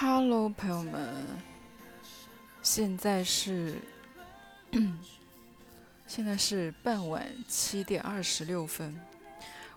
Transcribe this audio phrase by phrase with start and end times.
[0.00, 1.12] Hello，朋友们，
[2.62, 3.74] 现在是
[6.06, 8.96] 现在是傍晚七点二十六分。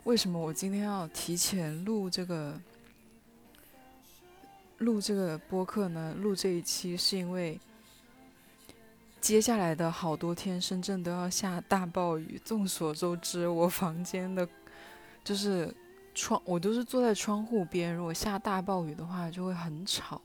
[0.03, 2.55] 为什么我今天要提前录这个
[4.77, 6.13] 录这个播客呢？
[6.15, 7.59] 录这一期是因为
[9.19, 12.39] 接下来的好多天深圳都要下大暴雨。
[12.45, 14.47] 众所周知，我房间的
[15.23, 15.75] 就是。
[16.13, 17.93] 窗，我都是坐在窗户边。
[17.95, 20.21] 如果下大暴雨的话，就会很吵。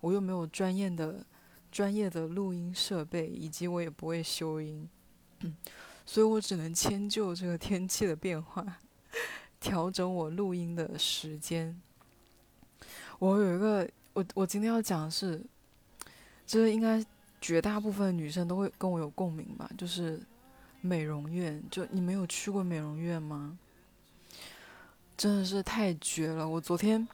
[0.00, 1.24] 我又没有专业的、
[1.72, 4.88] 专业的录音设备，以及我也不会修音，
[5.40, 5.56] 嗯
[6.04, 8.78] 所以我只能迁就这个天气的变化，
[9.58, 11.80] 调整我录音的时间。
[13.18, 15.42] 我有一个，我我今天要讲的是，
[16.46, 17.04] 这应该
[17.40, 19.68] 绝大部分女生都会跟我有共鸣吧？
[19.76, 20.20] 就是
[20.80, 23.58] 美容院，就你没有去过美容院吗？
[25.16, 26.46] 真的是太绝了！
[26.46, 27.08] 我昨天，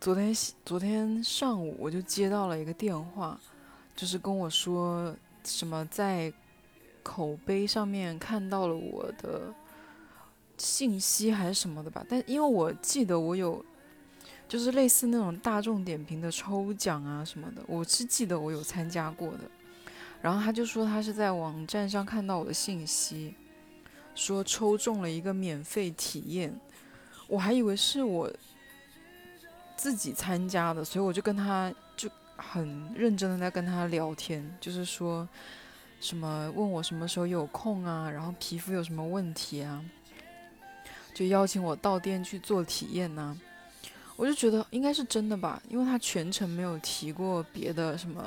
[0.00, 0.34] 昨天
[0.64, 3.38] 昨天上午我就接到了一个电话，
[3.94, 5.14] 就是跟我说
[5.44, 6.32] 什么在
[7.02, 9.52] 口碑上面看到了我的
[10.56, 12.02] 信息还是什么的吧。
[12.08, 13.62] 但因为我记得我有，
[14.48, 19.40] 就是类似那种大众点评的抽奖啊什么的，我是记得我有参加过的。
[20.22, 23.34] 然后他就说他是在网站上看到我的信息，
[24.14, 26.58] 说抽中了一个免费体验。
[27.28, 28.28] 我还以为是我
[29.76, 35.28] 自己参加的，所以我就跟他就很认真的在跟他聊天，就是说
[36.00, 39.84] 什么问我什么时候有空啊，然后皮肤有什么问题啊，
[41.14, 43.36] 就邀请我到店去做体验呐。
[44.16, 48.24] 我就觉得应该是真的吧，因为他全程没有提过别的什么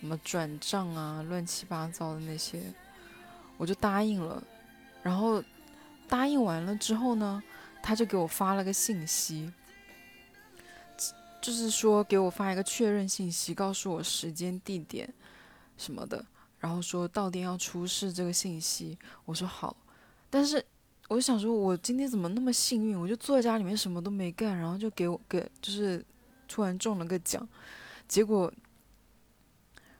[0.00, 2.60] 什么转账啊，乱七八糟的那些，
[3.56, 4.42] 我就答应了。
[5.02, 5.40] 然后
[6.08, 7.40] 答应完了之后呢？
[7.82, 9.52] 他就给我发了个信息，
[11.40, 15.12] 就是说给我发一个确认信息，告诉我时间、地点
[15.76, 16.24] 什么的，
[16.58, 18.98] 然后说到店要出示这个信息。
[19.24, 19.76] 我说好，
[20.28, 20.64] 但是
[21.08, 23.00] 我想说，我今天怎么那么幸运？
[23.00, 26.04] 我就坐在家里面什么都没干，然后就给我给就是
[26.46, 27.48] 突然中了个奖。
[28.06, 28.52] 结果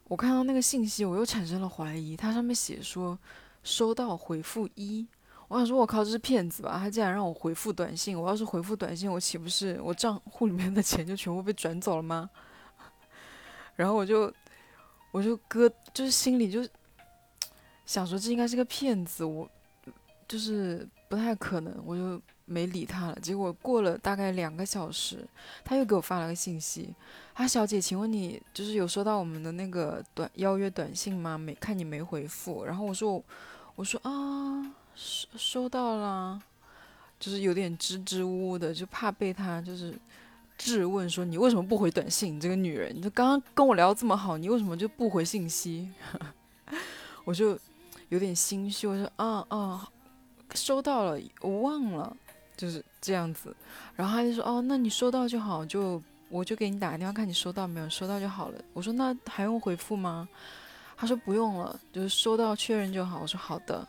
[0.04, 3.18] 我看到那个信息，我又产生了怀疑，它上面写说
[3.64, 5.06] 收到回复一。
[5.50, 6.78] 我想说，我靠，这是骗子吧？
[6.78, 12.30] 他竟然让我回复短信，我要是回复短信，我岂不是我账户里面的钱就全部被转走了吗？
[13.74, 14.32] 然后我就，
[15.10, 16.64] 我就搁，就是心里就
[17.84, 19.50] 想说，这应该是个骗子，我
[20.28, 23.18] 就是不太可能，我就没理他了。
[23.20, 25.28] 结果过了大概两个小时，
[25.64, 26.94] 他又给我发了个信息，
[27.34, 31.36] 啊，小姐，请问你就是有收到我们的那个短邀约短信吗？
[31.36, 33.20] 没看你没回复，然后我说，
[33.74, 34.76] 我说啊。
[35.00, 36.38] 收收到了，
[37.18, 39.94] 就是有点支支吾吾的，就怕被他就是
[40.58, 42.36] 质问说你为什么不回短信？
[42.36, 45.90] 你这个女人，你刚刚跟我聊这么好，你为什么就不回信息？
[47.24, 47.58] 我就
[48.10, 49.88] 有点心虚，我说啊啊，
[50.54, 52.14] 收到了，我忘了，
[52.54, 53.56] 就是这样子。
[53.96, 58.60] 然后他就说哦，那你收到就好，就我就给你打个电话看你收到没有，收到就好了。
[58.74, 60.28] 我说那还用回复吗？
[60.96, 63.20] 他说不用了，就是收到确认就好。
[63.22, 63.86] 我说好的。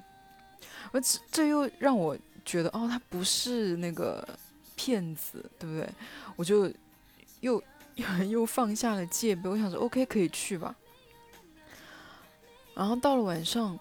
[0.91, 4.27] 而这这又让我觉得，哦，他不是那个
[4.75, 5.87] 骗子，对不对？
[6.35, 6.69] 我就
[7.39, 7.63] 又
[8.29, 10.75] 又放下了戒备，我想说，OK，可以去吧。
[12.73, 13.79] 然后到了晚上，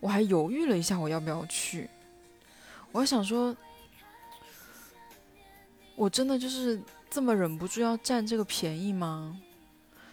[0.00, 1.88] 我还犹豫了一下，我要不要去？
[2.90, 3.54] 我还想说，
[5.94, 9.40] 我真的就是这么忍不住要占这个便宜吗？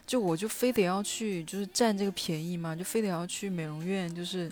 [0.05, 2.75] 就我就非得要去，就是占这个便宜吗？
[2.75, 4.51] 就非得要去美容院，就是。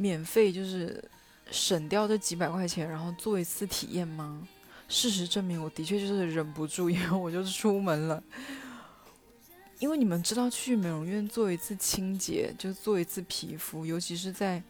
[0.00, 1.04] 免费就是
[1.50, 4.48] 省掉这几百块钱，然后做一次体验吗？
[4.88, 8.22] 事实证明，我的确就是忍不住，因为我就是出门了。
[9.78, 14.62] 因为你们知道，去美容院做一次清洁，就做一次皮肤，尤其是在，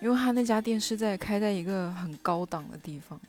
[0.00, 3.20] 因为他那家店是在开在一个很高档的地方，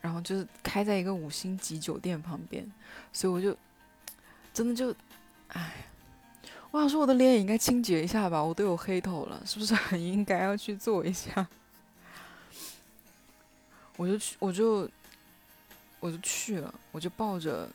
[0.00, 2.68] 然后就是开在一个五星级酒店旁边，
[3.12, 3.56] 所以我就
[4.52, 4.92] 真的就，
[5.48, 5.84] 唉。
[6.70, 11.48] 我想说，我的脸也应该清洁一下吧，我都有黑头了，是不是很应该要去做一下？
[13.96, 14.88] 我就去，我就，
[15.98, 17.68] 我就去了，我就抱着。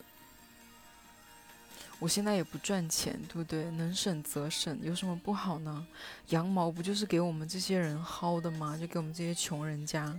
[1.99, 3.63] 我现在也不赚钱，对不对？
[3.71, 5.87] 能省则省，有什么不好呢？
[6.29, 8.77] 羊毛不就是给我们这些人薅的吗？
[8.77, 10.15] 就给我们这些穷人家。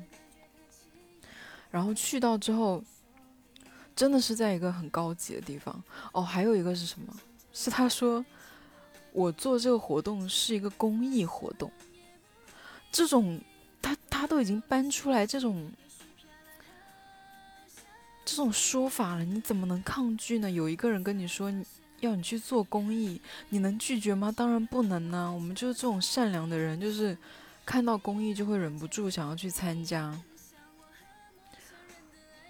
[1.71, 2.83] 然后去到之后，
[3.95, 5.83] 真的是在一个很高级的地方
[6.13, 6.23] 哦。
[6.23, 7.15] 还有一个是什么？
[7.53, 8.25] 是他说。
[9.15, 11.71] 我做这个活动是一个公益活动，
[12.91, 13.41] 这种
[13.81, 15.71] 他他都已经搬出来这种
[18.25, 20.51] 这种说法了，你怎么能抗拒呢？
[20.51, 21.53] 有一个人跟你说
[22.01, 23.21] 要你去做公益，
[23.51, 24.33] 你能拒绝吗？
[24.37, 25.33] 当然不能呢。
[25.33, 27.17] 我们就是这种善良的人，就是
[27.65, 30.13] 看到公益就会忍不住想要去参加。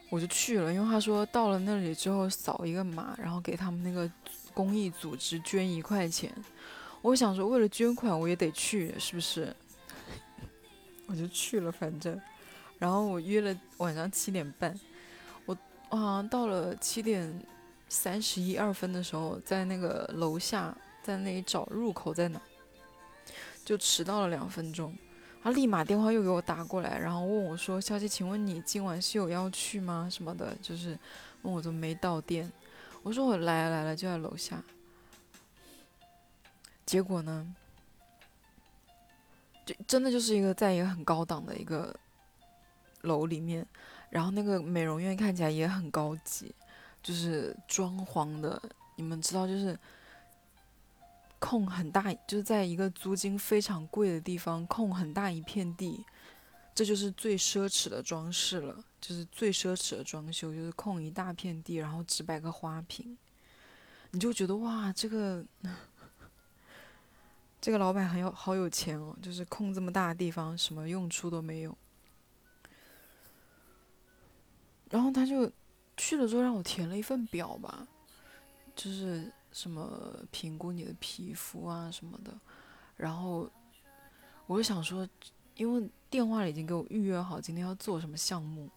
[0.08, 4.11] 我就去了，因为他说到了那里之后扫一个码，然后给他们那个
[4.52, 6.32] 公益组织捐一块钱。
[7.04, 9.54] 我想说，为了捐款我也得去，是不是？
[11.04, 12.18] 我就去了，反正，
[12.78, 14.74] 然后我约了晚上七点半，
[15.44, 15.54] 我
[15.90, 17.30] 我好像到了七点
[17.90, 22.40] 三十一二分的时候，在那个楼下，在那里找入口在哪，
[23.66, 24.96] 就迟到了两分钟。
[25.42, 30.08] 他立马电话又给我打过来，然后问我说：“小姐，请问你今晚是有要去吗？
[30.10, 30.98] 什么的，就是
[31.42, 32.50] 问我怎么没到店。”
[33.04, 34.64] 我说：“我来了来了，就在楼下。”
[36.86, 37.54] 结果呢，
[39.64, 41.94] 就真的就是一个在一个很高档的一个
[43.02, 43.66] 楼里面，
[44.10, 46.54] 然后那个美容院看起来也很高级，
[47.02, 48.62] 就是装潢的，
[48.96, 49.78] 你们知道就是。
[51.40, 56.02] 空很大，就是在一个租金非常贵的地方，空很大一片地，
[56.75, 63.19] 这就是最奢侈的装饰了，就是最奢侈的装修，就是空一大片地，然后只摆个花瓶，
[64.10, 65.44] 你就觉得哇，这个
[67.64, 71.75] 这个老板很有好有钱哦，就是空这么大的地方，什么用处都没有。
[74.90, 75.50] 然后他就
[75.96, 77.88] 去了之后让我填了一份表吧，
[78.76, 79.32] 就是。
[79.55, 82.34] 什么评估你的皮肤啊什么的，
[82.96, 83.49] 然后
[84.49, 85.08] 我就想说，
[85.55, 88.69] 因为电话里已经给我预约好今天要做什么项目，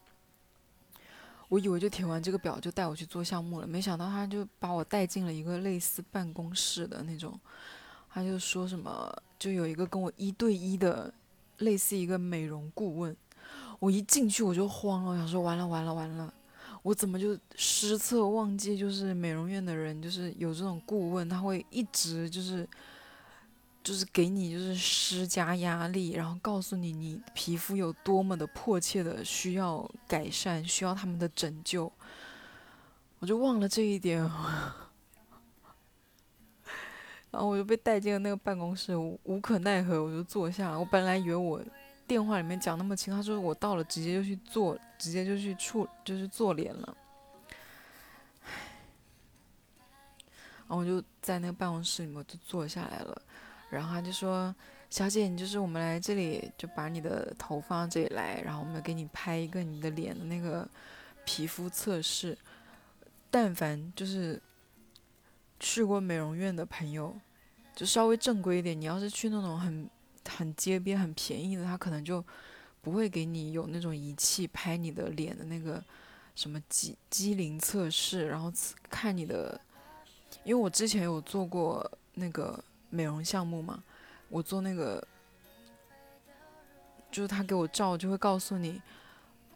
[1.49, 7.39] 我以为就填完这个表就带我去做项目了，没想到他就把我带进了一个类似办公室的那种，
[8.17, 11.13] 他就说什么就有一个跟我一对一的
[11.59, 13.15] 类似一个美容顾问，
[13.77, 16.33] 我一进去我就慌了，我想说完了完了完了。
[16.81, 18.75] 我怎么就失策忘记？
[18.75, 22.67] 就是美容院的人，就是有这种顾问，他会一直就是，
[23.83, 31.91] 就是给你就是施加压力，然后告诉你你皮肤有多么的迫切的需要改善，需要他们的拯救。
[33.19, 34.27] 我就忘了这一点，
[37.31, 40.77] 然后我就被带进了那个办公室，无可奈何，我就坐下。
[40.77, 41.61] 我本来以为我。
[42.07, 46.97] 电话里面讲那么清，他说我到了，直接就去做，直接就去处，就是做脸了。
[50.59, 53.21] 然后我就在那个办公室里面就坐下来了，
[53.69, 54.55] 然后他就说
[54.89, 60.65] ：“小姐，你就是我们来这里，就把你的头放这里来，然后我们给你拍一个你的脸的那个
[61.25, 62.37] 皮肤测试。
[63.29, 64.41] 但凡就是
[65.59, 67.15] 去过美容院的朋友，
[67.75, 69.89] 就稍微正规一点，你要是去那种很……
[70.29, 72.21] 很街边很便宜的，他可能就
[72.81, 75.81] 不会给你有那种仪器拍你的脸的那个
[76.35, 78.51] 什么机机灵测试，然后
[78.89, 79.57] 看你的。
[80.43, 83.81] 因为我之前有做过那个美容项目嘛，
[84.27, 85.01] 我做那个
[87.09, 88.81] 就是他给我照，就会告诉你，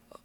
[0.08, 0.20] 呃，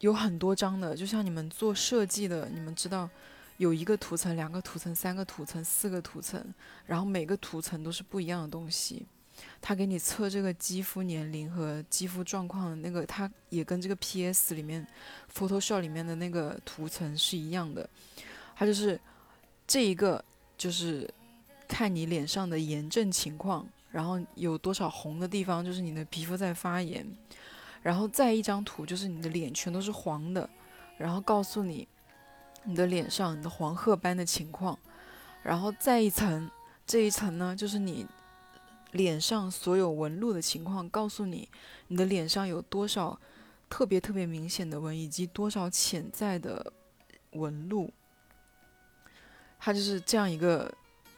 [0.00, 3.08] 有很多张的，就像你们做设计的，你们知道
[3.56, 6.42] 有一个涂层、两个涂层、三个涂层、四个涂层，
[6.86, 9.06] 然后每个涂层都是不一样的东西。
[9.60, 14.86] 他给你测这个肌肤年龄和肌肤状况那个，他也跟这个 PS 里面
[15.34, 17.88] Photoshop 里面的那个图层是一样的。
[18.54, 19.00] 他就是
[19.66, 20.24] 这一个，
[20.56, 21.12] 就是
[21.66, 27.04] 看你脸上的炎症情况，然后有多少红的地方，就是你的皮肤在发炎。
[27.82, 30.48] 然后再一张图，就是你的脸全都是黄的，
[30.96, 31.86] 然后告诉你
[32.64, 34.78] 你的脸上你的黄褐斑的情况。
[35.42, 36.50] 然后再一层，
[36.86, 38.06] 这一层呢，就是你。
[38.92, 41.48] 脸上所有纹路的情况，告诉你
[41.88, 43.18] 你的脸上有多少
[43.68, 46.72] 特别特别明显的纹，以及多少潜在的
[47.32, 47.90] 纹路。
[49.58, 50.72] 他就是这样一个，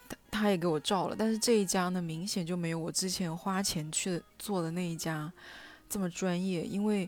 [0.09, 5.31] 他他也给我照了，但是这一家呢，明显就没有我之前花钱去做的那一家
[5.87, 7.07] 这么专业，因为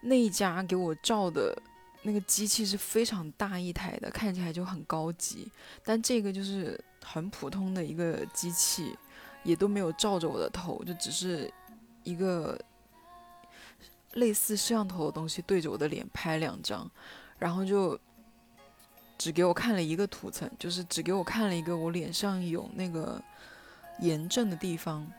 [0.00, 1.56] 那一家给我照的
[2.02, 5.50] 那个机器是非常大一台的，看起来就很高级，
[5.84, 8.96] 但这个就是很普通的一个机器。
[9.42, 11.50] 也都没有照着我的头，就只是
[12.04, 12.60] 一个
[14.12, 16.86] 类似摄像头的东西对着我的脸拍两张，
[17.38, 17.98] 然后就
[19.16, 23.18] 只给我看了一个图层，就是只给我看了一个我脸上有那个
[24.00, 25.10] 炎症的地方，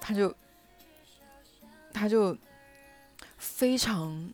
[0.00, 0.34] 他就
[1.92, 2.34] 他就
[3.36, 4.32] 非常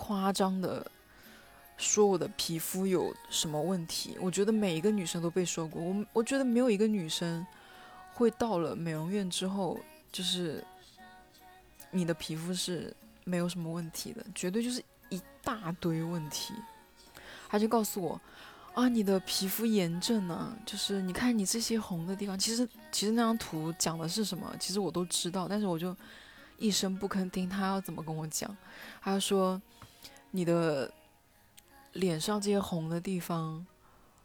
[0.00, 0.90] 夸张的
[1.76, 4.16] 说我的皮肤有什么问题。
[4.20, 7.46] 我觉得每一个女生都被说过，我我觉得没有一个女生。
[8.12, 9.80] 会到了美容院之后，
[10.12, 10.62] 就是
[11.90, 16.52] 你的皮肤是没有什么问题的，绝对就是一大堆问题。
[17.48, 18.20] 他就告诉我，
[18.74, 25.96] 啊，你的皮肤炎症呢，就是你看你这些红的地方，其实其实那张图讲的是什么，其实我都知道，但是我就
[26.58, 28.54] 一声不吭听他要怎么跟我讲。
[29.00, 29.58] 他说，
[30.30, 30.92] 你的
[31.94, 33.66] 脸上这些红的地方，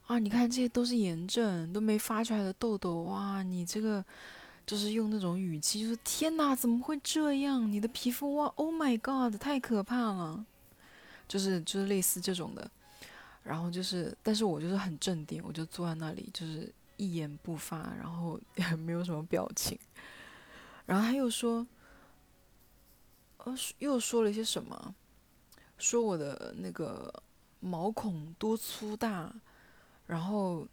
[0.08, 4.04] 啊，你看这些都是炎症，都没发出来的痘痘，哇，你这个
[4.66, 7.72] 就是用那种语气，就是天哪，怎么会这样？
[7.72, 10.46] 你的皮肤哇，Oh my God，太可怕了，
[11.28, 12.70] 就是就是类似这种的。
[13.44, 19.78] 然后就是，但是我就是很镇定，我就坐在那里，就是一言不发，然后也没有什么表情。
[20.88, 21.66] 然后他又说，
[23.38, 24.96] 呃，又说了一些什么，
[25.78, 27.14] 说我的那个
[27.60, 29.34] 毛孔多粗大，
[30.08, 30.68] 然后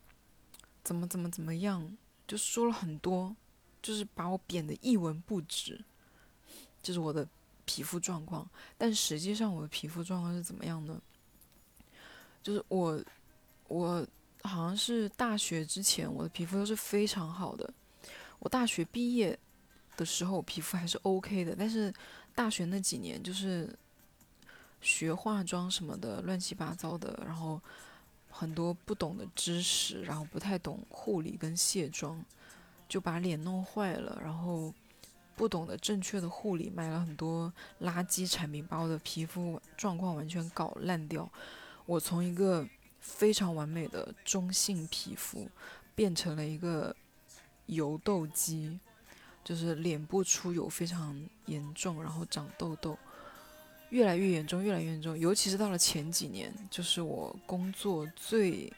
[0.85, 3.35] 怎么怎么怎么样，就说了很多，
[3.83, 5.83] 就是把我贬得一文不值。
[6.83, 7.27] 这是我的
[7.65, 11.01] 皮肤状况，但实际上我的皮肤状况是怎么样呢？
[12.43, 13.01] 就是我，
[13.69, 14.07] 我
[14.43, 17.73] 好像是大学之前，我的皮肤都是非常好的。
[18.41, 19.39] 我大学毕业
[19.97, 21.55] 的时候，皮肤还是 OK 的。
[21.57, 21.95] 但是
[22.35, 23.73] 大学那几年，就是
[24.83, 27.59] 学化妆什么的，乱七八糟的，然后
[28.29, 32.23] 很多不懂的知识，然后不太懂护理跟卸妆，
[32.89, 34.19] 就把脸弄坏了。
[34.21, 34.75] 然后
[35.37, 41.31] 不懂得正确的护理，买了很多垃圾产品，把我的皮肤状况完全搞烂掉。
[41.87, 42.67] 我从一个
[43.01, 45.49] 非常完美的中性皮肤，
[45.95, 46.95] 变成了一个
[47.67, 48.79] 油痘肌，
[49.45, 52.99] 就是脸部出油非常严重，然后长痘痘，
[53.93, 55.17] 越来越严重，越来越严重。
[55.19, 58.73] 尤其是到了前几年，就是我工作最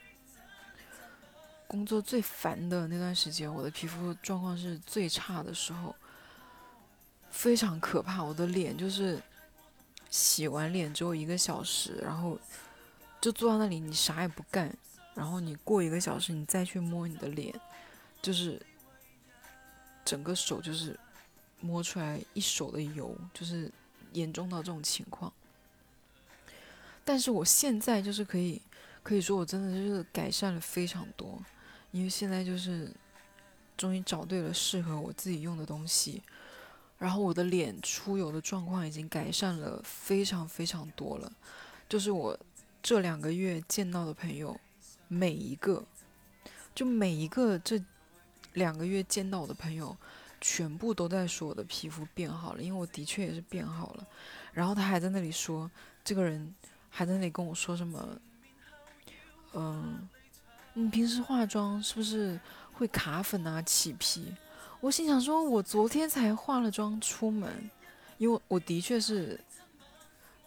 [1.67, 5.95] 工作最烦的那段时间，我的皮肤状况是最差的时候，
[7.31, 8.23] 非常可怕。
[8.23, 9.21] 我的脸就是
[10.09, 12.37] 洗完脸之后一个小时，然后。
[13.21, 14.71] 就坐在那里，你啥也不干，
[15.15, 17.51] 然后你过一个小时，你再去摸你的脸，
[18.21, 18.61] 就是
[20.03, 20.95] 整个手就是
[21.59, 23.71] 摸出来一手的油，就是
[24.15, 25.31] 严重到这种情况。
[27.03, 28.61] 但是我现在就是可以，
[29.03, 31.39] 可以说我真的就是改善了非常多，
[31.91, 32.91] 因为现在就是
[33.77, 36.21] 终于找对了适合我自己用的东西，
[36.97, 41.31] 然后我的脸出油的状况已经改善了非常非常多了，
[41.87, 42.37] 就是我。
[42.87, 44.61] 这两个月见到的朋友，
[45.07, 45.83] 每一个，
[46.75, 47.83] 就每一个这
[48.53, 49.97] 两个月见到我的朋友，
[50.47, 54.05] 全部都在说我的皮肤变好了，因为我的确也是变好了。
[54.53, 55.69] 然后他还在那里说，
[56.03, 56.53] 这个人
[56.89, 58.07] 还在那里跟我说什么，
[59.53, 60.07] 嗯，
[60.73, 62.39] 你平时化妆是不是
[62.73, 64.31] 会卡粉啊、起皮？
[64.81, 67.71] 我心想说，我昨天才化了妆出门，
[68.19, 69.39] 因为我的确是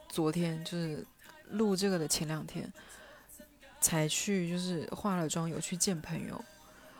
[0.09, 1.05] 昨天就是。
[1.53, 2.71] 录这个的前两天，
[3.81, 6.45] 才去就是化了妆，有去见朋友，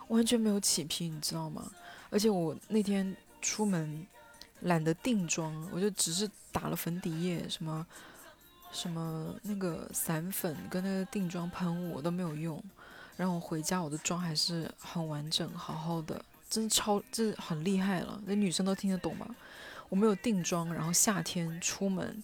[0.07, 1.71] 完全没有起皮，你知道吗？
[2.09, 4.05] 而且我那天出门
[4.61, 7.85] 懒得定妆，我就只是打了粉底液，什么
[8.71, 12.63] 什么那个散粉跟那个定妆喷雾我都没有用，
[13.15, 19.27] 然后我回家我的妆还是很完整，好好的，真的超，这很厉害了，那女生都听得懂吗？
[19.89, 22.23] 我没有定妆，然后夏天出门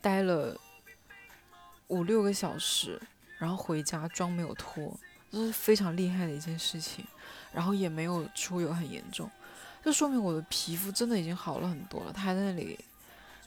[0.00, 0.56] 待了。
[1.88, 2.98] 五六个小时，
[3.36, 4.98] 然后回家妆没有脱，
[5.30, 7.04] 这是非常厉害的一件事情，
[7.52, 9.30] 然后也没有出油很严重，
[9.84, 12.12] 这说明我的皮肤真的已经好了很多了。
[12.12, 12.78] 他还在那里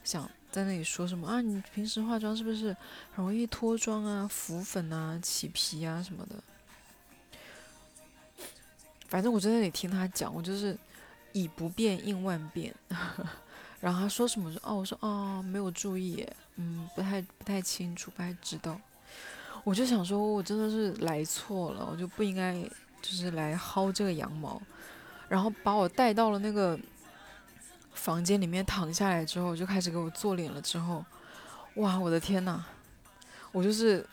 [0.04, 1.40] 想在那里说什么啊？
[1.40, 2.76] 你平时化妆是不是
[3.14, 6.36] 容易脱妆啊、浮粉啊、起皮啊什么的？
[9.08, 10.76] 反正我在那里听他讲，我就是
[11.32, 12.74] 以不变应万变。
[13.80, 14.50] 然后他说什么？
[14.50, 18.80] 说哦，我说哦，没有注意，嗯，不太不太清楚，不太知道。
[19.62, 22.54] 我就想说，我真的是来错了，我就不应该
[23.06, 24.60] 就是来薅这个羊毛。
[25.28, 26.78] 然后把我带到了那个
[27.92, 30.60] 房间里面躺下来之后，就开始给我做脸了。
[30.60, 31.04] 之后，
[31.74, 32.64] 哇，我的天呐，
[33.52, 34.04] 我就是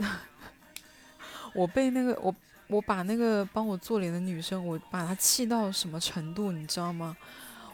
[1.55, 2.35] 我被那个我
[2.67, 7.17] 我把那个帮我做脸的女生，我把她气到什么程度，你知道吗？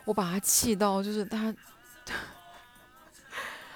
[0.06, 1.54] 我把她气到就是她。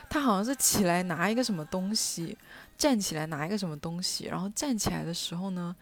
[0.10, 2.38] 他好像是起来拿一个什么东西，
[2.78, 5.76] 站起来拿一个什么东西，然后站起来的时候呢，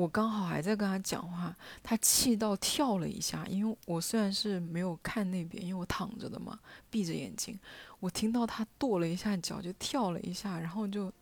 [0.00, 7.58] 我刚好还在跟他讲话，他气到跳了一下，因为我虽然是没有看那边，因为我躺着的嘛，闭着眼睛，
[7.98, 11.12] 我听到他跺了一下脚，就跳了一下，然后就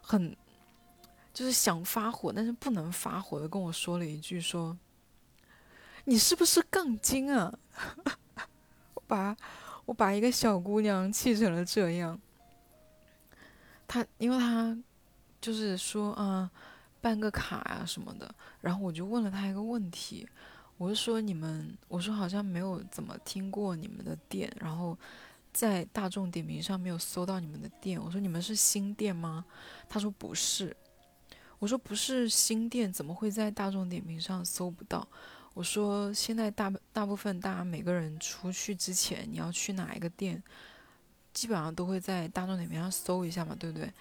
[0.00, 0.36] 很
[1.32, 4.76] 就是想发火，但是不能发火的跟我说了一句说
[6.04, 7.56] ：“你是不是杠精啊？”
[9.06, 9.36] 把。
[9.86, 12.16] 我把一个小姑娘气成了这样，
[13.88, 14.76] 他因为他
[15.40, 16.48] 就是说啊，
[17.00, 20.28] 办个卡呀什么的，然后我就问了他一个问题，
[20.76, 24.96] 我就说你们，我说好像没有怎么听过你们的店，然后
[25.52, 29.44] 在大众点评上没有搜到你们的店，我说你们是新店吗？
[29.88, 30.76] 他说不是，
[31.58, 35.06] 我说不是新店，怎么会在大众点评上搜不到？
[35.54, 40.42] 我说现在大大部分大家每个人出去之前，你要去哪一个店？
[41.32, 43.92] 基本上都会在大众点评上搜一下嘛，对不对？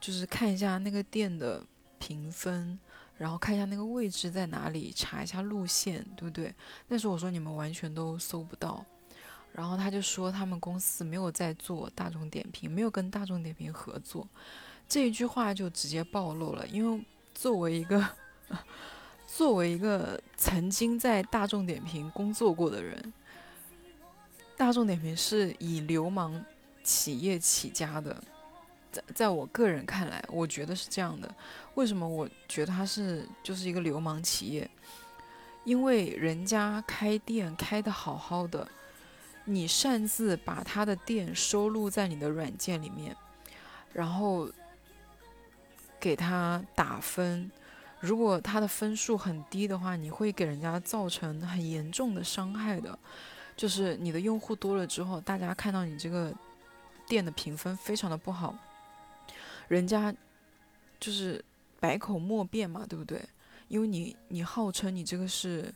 [0.00, 1.64] 就是看一下那个店的
[2.04, 2.78] 评分，
[3.16, 6.54] 然后看一下那个位置在哪里，查一下路线，对不对？
[6.88, 8.84] 那时候我说你们完全都搜不到，
[9.52, 14.28] 然后他就说他们公司没有在做大众点评，没有跟大众点评合作，
[14.86, 16.66] 这一句话就直接暴露了。
[16.68, 17.02] 因为
[17.34, 18.06] 作为一个
[19.26, 23.12] 作为一个曾经在大众点评工作过的人，
[24.56, 26.44] 大众点评是以流氓。
[26.84, 28.22] 企业起家的，
[28.94, 31.28] 在在我个人看来，我觉得是这样的。
[31.74, 34.70] 为什么我觉得他是就是一个流氓企业？
[35.64, 38.68] 因为人家开店开的好好的，
[39.46, 43.16] 你擅自把他的店收录在你的软件里面，
[43.92, 44.48] 然后
[45.98, 47.50] 给他打分。
[47.98, 52.96] 如果他的分数很低的话，你会给人家造成很严重的伤害的。
[53.56, 56.32] 就是你的用户多了之后，大家看到你这个。
[57.06, 58.56] 店的评分非常的不好，
[59.68, 60.14] 人家
[60.98, 61.44] 就是
[61.80, 63.20] 百口莫辩嘛，对不对？
[63.68, 65.72] 因为你你号称你这个是，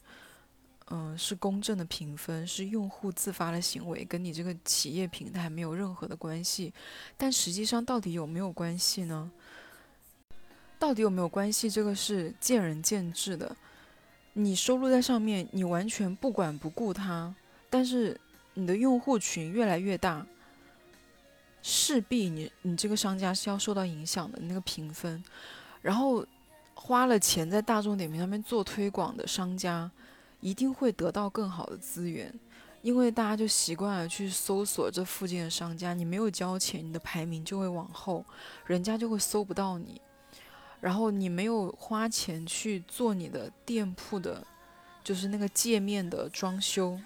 [0.90, 6.73] 嗯，是公正的评分，是用户自发的行为，跟你这个企业平台没有任何的关系。
[7.16, 9.30] 但实际上到底有没有关系呢？
[10.78, 11.68] 到底有没有关系？
[11.68, 13.57] 这个是见仁见智的。
[14.35, 17.35] 你收录在上面，你完全不管不顾它，
[17.68, 18.21] 但是
[18.54, 20.25] 你的用户群越来越大。
[21.61, 25.23] 势必你你这个商家是要受到影响的那个评分，
[25.83, 26.25] 然后
[26.75, 29.90] 花了钱在大众点评上面做推广的商家，
[30.40, 32.33] 一定会得到更好的资源，
[32.81, 38.25] 因为大家就习惯了去搜索这附近的商家，你没有交钱，你的排名就会往后，
[38.64, 40.01] 人家就会搜不到你，
[40.81, 44.47] 然后你没有花钱去做你的店铺的，
[45.03, 46.99] 就是那个界面的装修，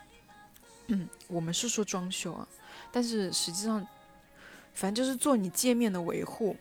[0.88, 2.46] 嗯，我们是说装修啊，
[2.92, 3.84] 但是实际上。
[4.74, 6.56] 反正就是做你界面的维护，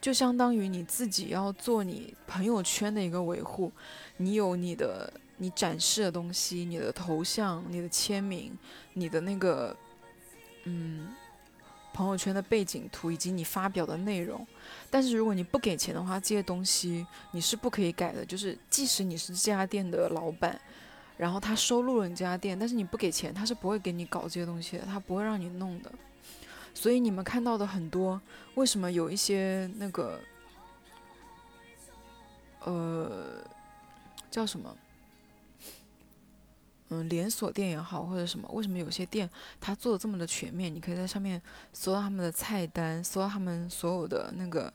[0.00, 3.72] 就相当于你自己要做你朋友圈的一个维护。
[4.16, 8.56] 你有你的你展示的东西，你的头像、你的签名、
[8.92, 9.76] 你的那个
[10.64, 11.08] 嗯
[11.94, 14.46] 朋友圈的背景图以及你发表的内容。
[14.90, 18.24] 但是如果你不给钱的话，这些东西你是不可以改的。
[18.24, 20.60] 就是即使你是这家店的老板，
[21.16, 25.90] 然后他收录了你这家店，但是你不给钱，他是不会给你搞这些东西的，他不会让你弄的。
[26.78, 28.20] 所以你们看到的很多，
[28.54, 30.20] 为什么有一些那个，
[32.60, 33.44] 呃，
[34.30, 34.76] 叫什么？
[36.90, 38.48] 嗯，连锁店也好，或者什么？
[38.52, 39.28] 为什么有些店
[39.60, 40.72] 它做的这么的全面？
[40.72, 44.72] 你可以在上面搜到他们的菜单，搜到他们所有的那个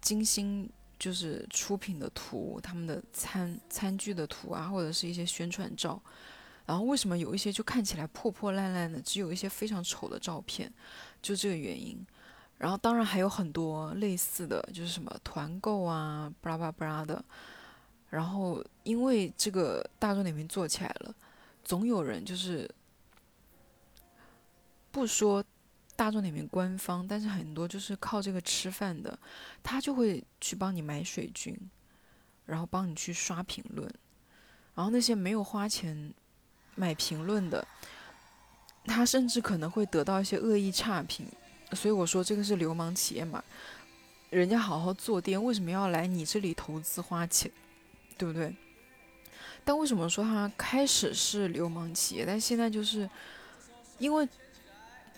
[0.00, 6.00] 精心就是出品的图，他们的餐餐具的图啊，或者是一些宣传照。
[6.66, 10.70] 然后为什么有一些就看起来破破烂烂的，只有一些非常丑的照片？
[11.22, 12.04] 就这个原因，
[12.58, 17.24] 然后当然还有很多类似的就是什么团购啊，巴拉巴拉的。
[18.10, 21.14] 然后因为这个大众点评做起来了，
[21.64, 22.68] 总有人就是
[24.90, 25.44] 不说
[25.96, 29.18] 大众点评官方，但是很多就是靠这个吃饭的，
[29.62, 31.58] 他就会去帮你买水军，
[32.44, 33.92] 然后帮你去刷评论。
[34.74, 36.14] 然后那些没有花钱
[36.76, 37.66] 买评论的。
[38.88, 41.26] 他甚至可能会得到一些恶意差评，
[41.72, 43.42] 所以我说这个是流氓企业嘛，
[44.30, 47.50] 人家好好做店，为什么要来你这里投资花钱，
[48.16, 48.54] 对不对？
[49.64, 53.10] 但为什么说他开始是流氓企业，但现在就是
[53.98, 54.28] 因为，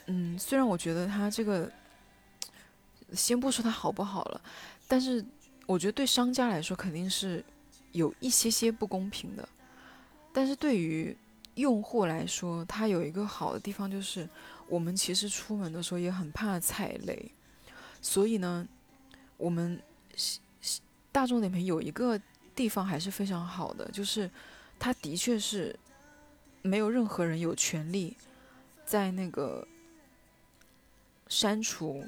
[0.06, 1.70] 嗯，虽然我觉得他这个，
[3.12, 4.40] 先不说他好不好了，
[4.88, 5.22] 但是
[5.66, 7.44] 我觉得对商家来说肯定是
[7.92, 9.46] 有一些些不公平的，
[10.32, 11.14] 但是对于。
[11.58, 14.28] 用户来说，它有一个好的地方就是，
[14.68, 17.30] 我们其实出门的时候也很怕踩雷，
[18.00, 18.66] 所以呢，
[19.36, 19.80] 我们
[21.10, 22.20] 大众点评有一个
[22.54, 24.30] 地方还是非常好的，就是
[24.78, 25.76] 它的确是
[26.62, 28.16] 没有任何人有权利
[28.86, 29.66] 在那个
[31.28, 32.04] 删除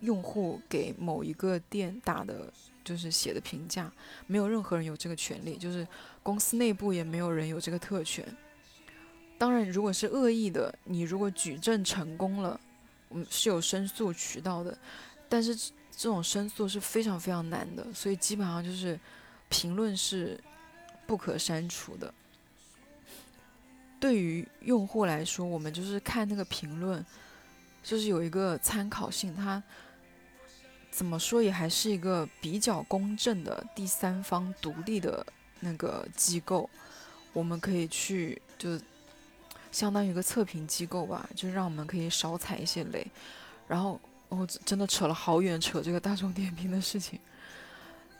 [0.00, 2.50] 用户给某一个店打的，
[2.82, 3.92] 就是写的评价，
[4.26, 5.86] 没有任何人有这个权利，就是
[6.22, 8.24] 公司内部也没有人有这个特权。
[9.36, 12.58] 当然，如果是恶意的，你如果举证成功了，
[13.10, 14.76] 嗯，是有申诉渠道的。
[15.28, 18.98] 但是这种申诉是非常非常难的，所以基本上就是
[19.48, 20.40] 评论是
[21.06, 22.12] 不可删除的。
[23.98, 27.04] 对于用户来说，我们就是看那个评论，
[27.82, 29.62] 就是有一个参考性，它
[30.90, 35.26] 怎么说也还是一个比较公正的第三方独立的
[35.60, 36.68] 那个机构，
[37.32, 38.78] 我们可以去就
[39.74, 43.04] 相当于一个测评机构吧，就让我们可以少踩一些雷。
[43.66, 47.18] 然后我真的扯了好远，扯这个大众点评的事情。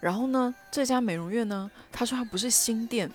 [0.00, 3.08] 然后呢，这家美容院呢，他说他不是新店。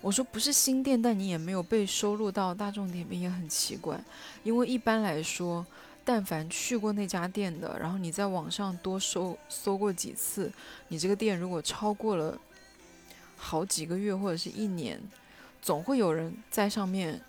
[0.00, 4.00] 我说不是新店，但你也没有被收录到大众点评，也很奇怪。
[4.44, 5.66] 因为一般来说，
[6.04, 10.52] 但凡去过那家店的，然后你在网上多搜搜过几次，
[10.88, 12.38] 你这个店如果超过了
[13.36, 15.00] 好几个月或者是一年，
[15.60, 17.20] 总会有人在上面，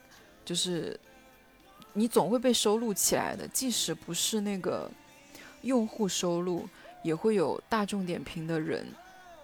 [0.44, 1.00] 就是
[1.94, 3.48] 你总会被收录起来的。
[3.48, 4.90] 即使不是那个
[5.62, 6.68] 用户收录，
[7.04, 8.86] 也会有大众点评的人，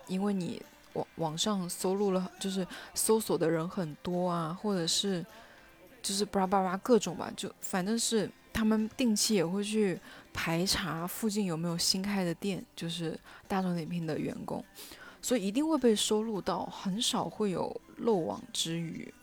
[0.08, 0.62] 因为你。
[0.94, 5.24] 网网上搜录了，就是搜索的人很多啊，或者是
[6.02, 9.98] 就是巴拉巴拉各种吧，就反正是他们定期也会去
[10.34, 14.66] 排查附近有没有新开的店，就是大众点评的员工，
[15.22, 19.14] 所以一定会被收录到，很少会有漏网之鱼。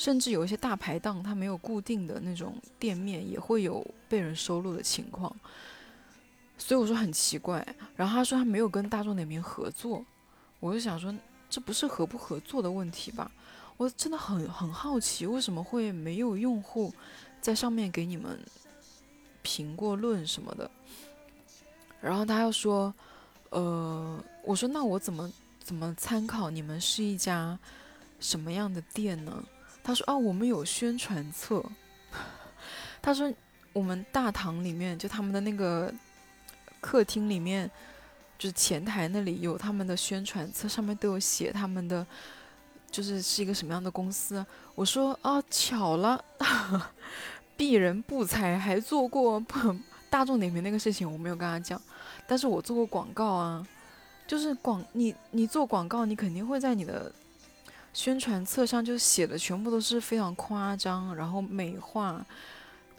[0.00, 5.30] 甚至有一些大排档，它没有固定的那种店面，也会有被人收录的情况。
[6.56, 7.62] 所以我说很奇怪，
[7.96, 10.02] 然后他说他没有跟大众点评合作。
[10.58, 11.14] 我就想说，
[11.50, 13.30] 这不是合不合作的问题吧？
[13.76, 16.90] 我真的很很好奇，为什么会没有用户
[17.42, 18.38] 在上面给你们
[19.42, 20.70] 评过论什么的？
[22.00, 22.94] 然后他又说，
[23.50, 25.30] 呃，我说那我怎么
[25.62, 27.58] 怎么参考你们是一家
[28.18, 29.44] 什么样的店呢？
[29.90, 31.64] 他说啊，我们有宣传册。
[33.02, 33.32] 他说
[33.72, 35.92] 我们大堂里面就他们的那个
[36.80, 37.70] 客厅里面。
[38.40, 42.06] 就是前台那里有他们的宣传册，上面都有写他们的，
[42.90, 44.42] 就是是一个什么样的公司。
[44.74, 46.24] 我说啊，巧了，
[47.58, 49.44] 鄙人不才，还做过
[50.08, 51.78] 大众点评那个事情，我没有跟他讲，
[52.26, 53.66] 但是我做过广告啊，
[54.26, 57.12] 就是广你你做广告，你肯定会在你的
[57.92, 62.24] 宣传册上就写的全部都是非常夸张，然后美化。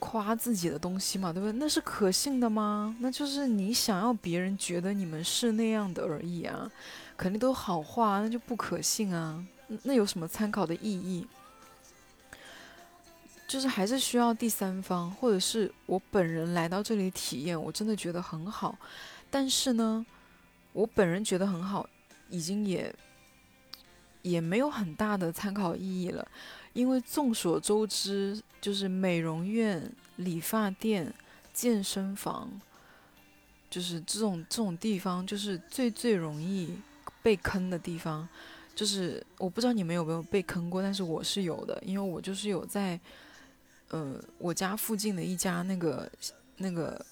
[0.03, 1.51] 夸自己的东西嘛，对不对？
[1.59, 2.95] 那是可信的吗？
[3.01, 6.67] 那就是你想要别人觉得你们是那样的而已啊，
[7.15, 9.45] 肯定都好话，那就不可信啊。
[9.83, 11.27] 那有什么参考的意义？
[13.47, 18.75] 就是还是需要第三方，或者是我本人来到这里体验，我真的觉得很好。
[19.29, 20.03] 但是呢，
[20.73, 21.87] 我本人觉得很好，
[22.31, 22.91] 已经也
[24.21, 26.27] 也没有很大的参考意义了。
[26.73, 31.13] 因为众所周知，就是美容院、理发店、
[31.53, 32.49] 健身房，
[33.69, 36.77] 就是这种这种地方，就是最最容易
[37.21, 38.27] 被坑的地方。
[38.73, 42.97] 就是我不知道你们有没有被坑过，但是我是有的，因为我就是有在，
[43.89, 46.09] 呃，我家附近的一家那个
[46.55, 47.05] 那个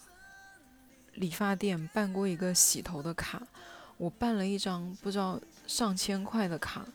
[1.15, 3.45] 理发店办过一个洗头的卡，
[3.97, 6.85] 我办了一张不知道上千块的卡。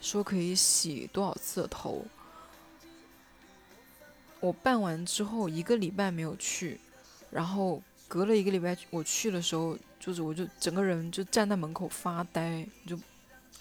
[0.00, 2.04] 说可以洗多少次的头？
[4.40, 6.80] 我办完之后一个礼拜没有去，
[7.30, 12.96] 然后隔了一个礼拜我去的时候，就是我就整个人就站在门口发呆，就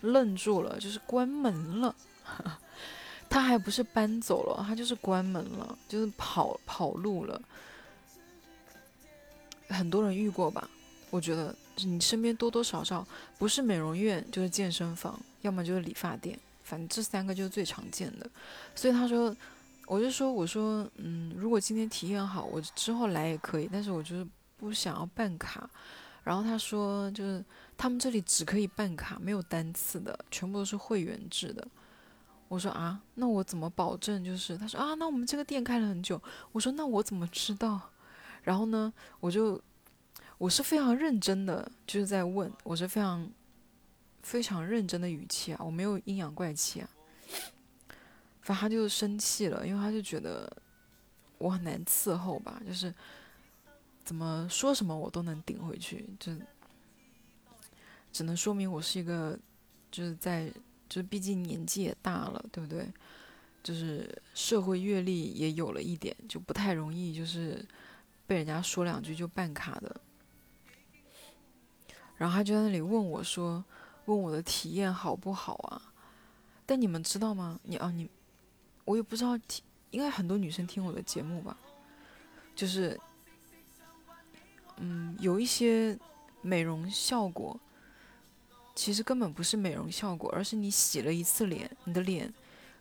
[0.01, 1.95] 愣住了，就是关门了。
[3.29, 7.41] 他还不是搬走了，他就是关门了，就是跑跑路了。
[9.67, 10.69] 很多人遇过吧？
[11.09, 13.05] 我觉得你身边多多少少
[13.37, 15.19] 不是美容院就是健身房。
[15.47, 18.29] 要么就是理发店，反正这三个就是最常见的。
[18.75, 19.33] 所以他说，
[19.85, 23.69] 我就说，我说，嗯，如果今天体验好，我之后来也可以。
[23.71, 25.69] 但是我就是不想要办卡。
[26.25, 27.41] 然后他说，就是
[27.77, 31.65] 他们这里只可以办卡，没有单次的，全部都是会员制的。
[32.49, 34.21] 我说啊，那我怎么保证？
[34.21, 36.21] 就是他说啊，那我们这个店开了很久。
[36.51, 37.79] 我说那我怎么知道？
[38.43, 39.61] 然后呢，我就
[40.37, 43.25] 我是非常认真的，就是在问，我是非常。
[44.27, 46.89] 非常认真的语气啊，我没有阴阳怪气啊。
[48.41, 50.51] 反正他就生气了，因为他就觉得
[51.37, 52.93] 我很难伺候吧，就是
[54.03, 56.33] 怎么说什么我都能顶回去，就
[58.11, 59.39] 只能说明我是一个
[59.89, 60.49] 就是在
[60.89, 62.85] 就是毕竟年纪也大了，对不对？
[63.63, 67.65] 就是社会阅历也有了一点，就不太容易就是
[68.25, 70.01] 被人家说两句就办卡的。
[72.17, 73.63] 然后他就在那里问我说。
[74.07, 75.81] 问我的体验好不好啊？
[76.65, 77.57] 但你们知道吗？
[77.63, 78.09] 你啊你，
[78.83, 81.55] 我也不知道听，应该很多女生听我的节目吧。
[82.55, 82.99] 就是
[84.77, 85.97] 嗯，有一些
[86.41, 87.59] 美容效果，
[88.75, 92.33] 其实根本不是美容效果，而是你洗了一次脸，你的脸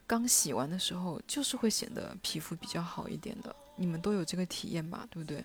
[0.05, 3.55] 刚洗完的时候，就是会显得皮肤比较好一点的。
[3.75, 5.07] 你们都有这个体验吧？
[5.11, 5.43] 对不对？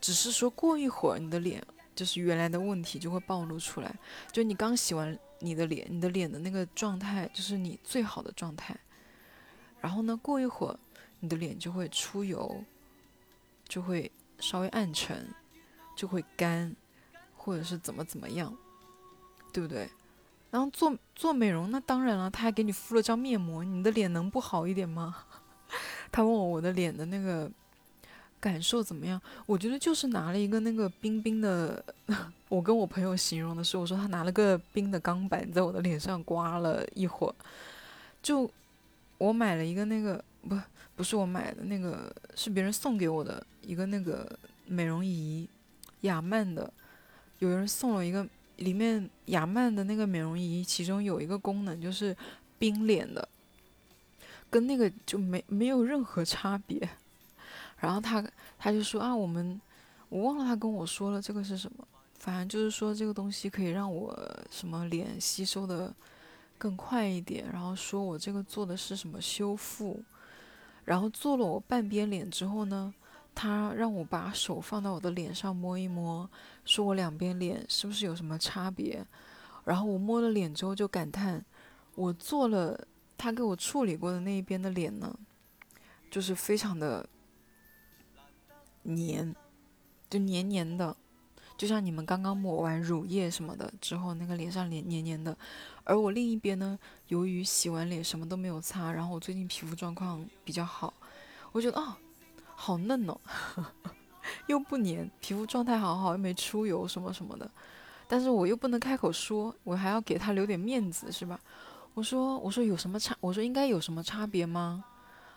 [0.00, 3.94] 只是说过一会儿，你的脸就是原来的问题就会暴露出来。
[4.30, 8.76] 就你刚洗完你的脸，你的脸的那个状态就是你最好的状态。
[9.80, 10.78] 然后呢，过一会儿，
[11.20, 12.64] 你的脸就会出油，
[13.66, 15.28] 就会稍微暗沉，
[15.96, 16.74] 就会干，
[17.36, 18.56] 或者是怎么怎么样，
[19.52, 19.90] 对不对？
[20.50, 25.16] 然后做做美容，那当然了，他还给你敷了张面膜，你的脸能不好一点吗？
[26.12, 27.50] 他问我我的脸的那个。
[28.42, 29.22] 感受怎么样？
[29.46, 31.80] 我觉得就是拿了一个那个冰冰的，
[32.50, 37.34] 我跟我朋友形容的是，我说他拿了个冰的钢板在我的脸上刮了一会儿，
[38.20, 38.50] 就
[39.18, 40.58] 我买了一个那个不
[40.96, 45.48] 不是我买的那个是别人送给我的一个那个美容仪，
[46.00, 46.68] 雅曼的，
[47.38, 48.26] 有人送了一个
[48.56, 52.16] 里面雅曼的那个美容仪，其中有一个功能就是
[52.58, 53.28] 冰脸的，
[54.50, 56.88] 跟那个就没没有任何差别。
[57.82, 58.24] 然后他
[58.56, 59.60] 他就说啊，我们
[60.08, 61.84] 我忘了他跟我说了这个是什么，
[62.16, 64.16] 反正就是说这个东西可以让我
[64.52, 65.92] 什么脸吸收的
[66.56, 70.00] 更快一点，然后说我这个做的是什么修复，
[70.84, 72.94] 然后做了我半边脸之后呢，
[73.34, 76.30] 他让我把手放到我的脸上摸一摸，
[76.64, 79.04] 说我两边脸是不是有什么差别，
[79.64, 81.44] 然后我摸了脸之后就感叹，
[81.96, 82.78] 我做了
[83.18, 85.12] 他给我处理过的那一边的脸呢，
[86.08, 87.04] 就是非常的。
[88.82, 89.34] 黏，
[90.10, 90.96] 就黏黏的，
[91.56, 95.36] 就像你们刚刚抹完乳液什么的之后，那个脸上黏黏黏的。
[95.84, 100.92] 而我另一边呢，由于洗完脸什么都没有擦，然后我最近皮肤状况比较好，
[101.52, 101.98] 我觉得啊，
[102.54, 103.20] 好嫩哦，
[104.46, 107.50] 又不黏，皮肤状态好好，又没出油什么什么的。
[108.08, 111.40] 但是我又不能开口说，我还要给他留点面子，是吧？
[111.94, 113.16] 我说，我说有什么差？
[113.20, 114.84] 我说应该有什么差别吗？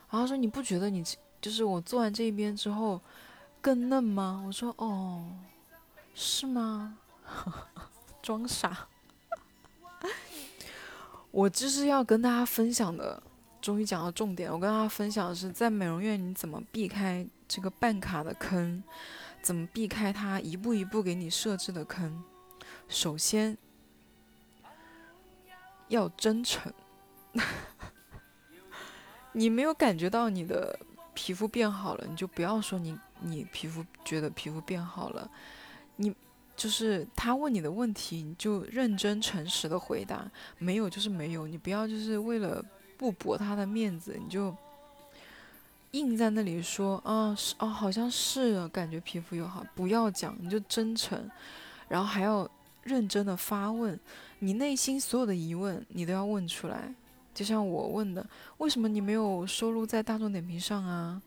[0.10, 1.04] 然后说你不觉得你
[1.42, 3.00] 就是我做完这一边之后。
[3.66, 4.44] 更嫩吗？
[4.46, 5.26] 我说哦，
[6.14, 7.00] 是吗？
[8.22, 8.88] 装傻。
[11.32, 13.24] 我就是要跟大家分享的，
[13.60, 14.54] 终于讲到重点。
[14.54, 18.84] 我跟大家分享的是，在美容院你怎么避开这个办卡的坑，
[19.42, 22.24] 怎么避开他一步一步给你设置的坑。
[22.88, 23.58] 首先
[25.88, 26.72] 要真诚。
[29.34, 30.80] 你没有感觉到你的
[31.16, 32.96] 皮肤变好了，你就不要说你。
[33.28, 35.30] 你皮肤觉得皮肤变好了，
[35.96, 36.14] 你
[36.56, 42.64] 就是他问你的问题，你就认真诚实的回答，没有就是没有，你不要就是为了
[42.98, 44.56] 不驳他的面子，你就
[45.92, 51.30] 硬在那里说啊是哦好像是感觉皮肤又好，不要讲，你就真诚，
[51.90, 52.48] 然后还要
[52.84, 54.00] 认真的发问，
[54.40, 56.94] 你内心所有的疑问你都要问出来，
[57.34, 58.26] 就像我问的，
[58.58, 61.22] 为什么你没有收录在大众点评上啊？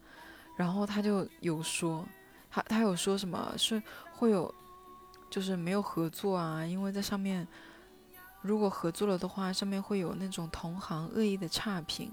[0.59, 2.05] 然后他就有说，
[2.51, 3.81] 他他有说什么是
[4.17, 4.53] 会有，
[5.31, 7.47] 就是没有合作啊，因为在上面，
[8.43, 12.11] 如果合作了的话，上面会有那种同行恶意的差评，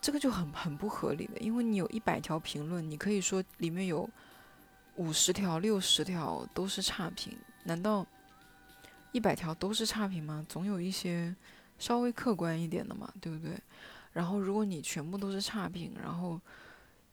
[0.00, 4.10] 这个就很很不合理的，因为你有一百条评论，你可以说里面有
[4.96, 8.04] 五十条、六十条都是差评，难道
[9.12, 10.44] 一百条都是差评吗？
[10.48, 11.32] 总有一些
[11.78, 13.56] 稍微客观一点的嘛，对不对？
[14.12, 16.40] 然后如果你全部都是差评，然后。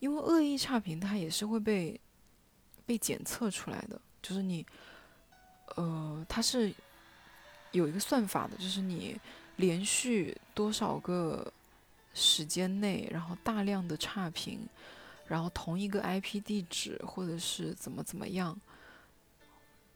[0.01, 1.99] 因为恶意差评，它也是会被
[2.87, 4.01] 被检测出来的。
[4.19, 4.65] 就是你，
[5.75, 6.73] 呃，它是
[7.71, 9.15] 有一个算法的，就是你
[9.57, 11.53] 连续多少个
[12.15, 14.67] 时间内，然后大量的差评，
[15.27, 18.59] 然后同一个 IP 地址或者是怎么怎么样，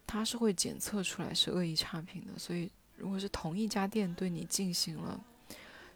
[0.06, 2.38] 它是会检测出来是恶意差评的。
[2.38, 5.20] 所以，如果是同一家店对你进行了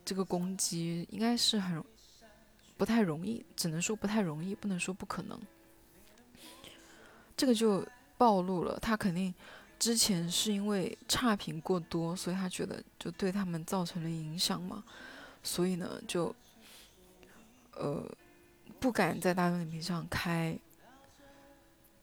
[0.03, 1.83] 这个攻击，应该是很。
[2.79, 5.37] 不太容易，只能说不太容易，不能说不可能。
[7.35, 7.85] 这个就
[8.17, 9.33] 暴露了，他肯定
[9.77, 14.81] 之前是因为差评过多，所以他觉得就对他们造成了影响嘛，
[15.43, 16.33] 所以呢就
[17.73, 18.09] 呃
[18.79, 20.57] 不敢在大众点评上开。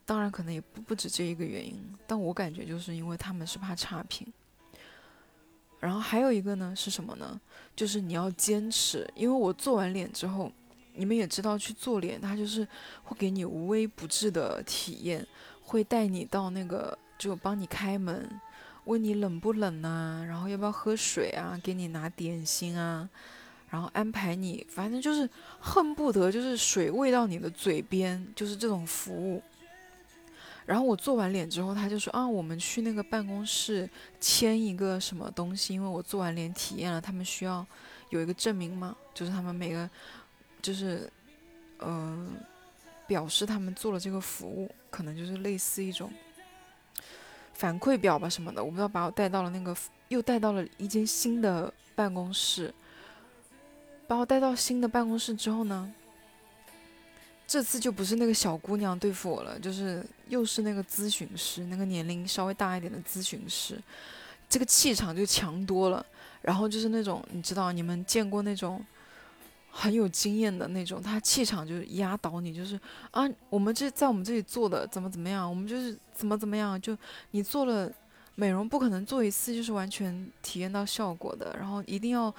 [0.04, 4.30] 当然可能也不不止这一个原因，但我感觉就是因为他们是怕差评。
[5.80, 7.40] 然后还有一个呢是什么呢？
[7.74, 10.52] 就是你要坚持，因为我做完脸之后。
[10.96, 12.66] 你们也知道，去做脸，他就是
[13.04, 15.26] 会给你无微不至的体验，
[15.62, 18.28] 会带你到那个，就帮你开门，
[18.84, 23.08] 问你冷不冷啊，然后要不要喝水啊，给你拿点心啊，
[23.70, 25.28] 然后安排你，反正就是
[25.60, 29.42] 恨不得就是水喂到你的嘴边，就是这种服务。
[30.64, 33.88] 然后我做完脸之后，他就说啊，我们去那个办公室
[34.20, 37.64] 签一个什么东西，因为我做完脸体验了，他们需要
[38.10, 39.88] 有一个证明嘛，就是他们每个
[40.66, 41.08] 就是
[41.78, 42.34] 嗯，
[43.06, 46.10] 表示他们做了这个服务，可能就是类似一种
[47.54, 49.76] 反馈表吧什么的，我不知道把我带到了那个
[50.08, 52.74] 又带到了一间新的办公室，
[54.08, 55.94] 把我带到新的办公室之后呢。
[57.48, 63.80] 这次就不是那个小姑娘对付我了，就是又是那个咨询师，那个年龄稍微大一点的咨询师，
[64.48, 66.04] 这个气场就强多了。
[66.42, 68.84] 然后就是那种你知道，你们见过那种
[69.78, 76.96] 很有经验的那种，他气场就压倒你，就是啊，我们这在我们这里做的怎么怎么样，我们就是怎么怎么样，就
[77.32, 77.92] 你做了
[78.34, 82.34] 美容不可能做一次就是完全体验到效果的，然后一定要。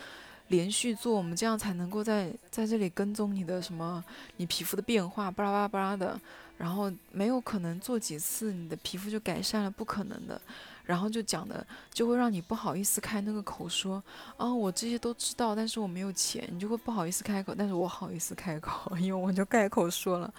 [0.50, 4.02] 连续做，我们这样才能够在在这里跟踪你的什么，
[4.38, 6.18] 你皮肤的变化，巴拉巴拉巴拉的，
[6.58, 10.42] 然后没有可能做几次你的皮肤就改善了，不可能的。
[10.88, 14.04] 然后就讲的就会让你不好意思开那个口说，
[14.38, 20.34] 啊，我这些都知道，但是我没有钱，你就会不好意思开口，但是我好意思开口， 因为我就开口说了，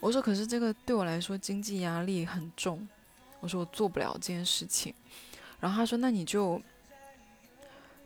[0.00, 2.88] 我说可是这个对我来说经济压力很重，
[3.38, 4.92] 我说我做不了这件事情。
[5.60, 6.60] 然后他说那你就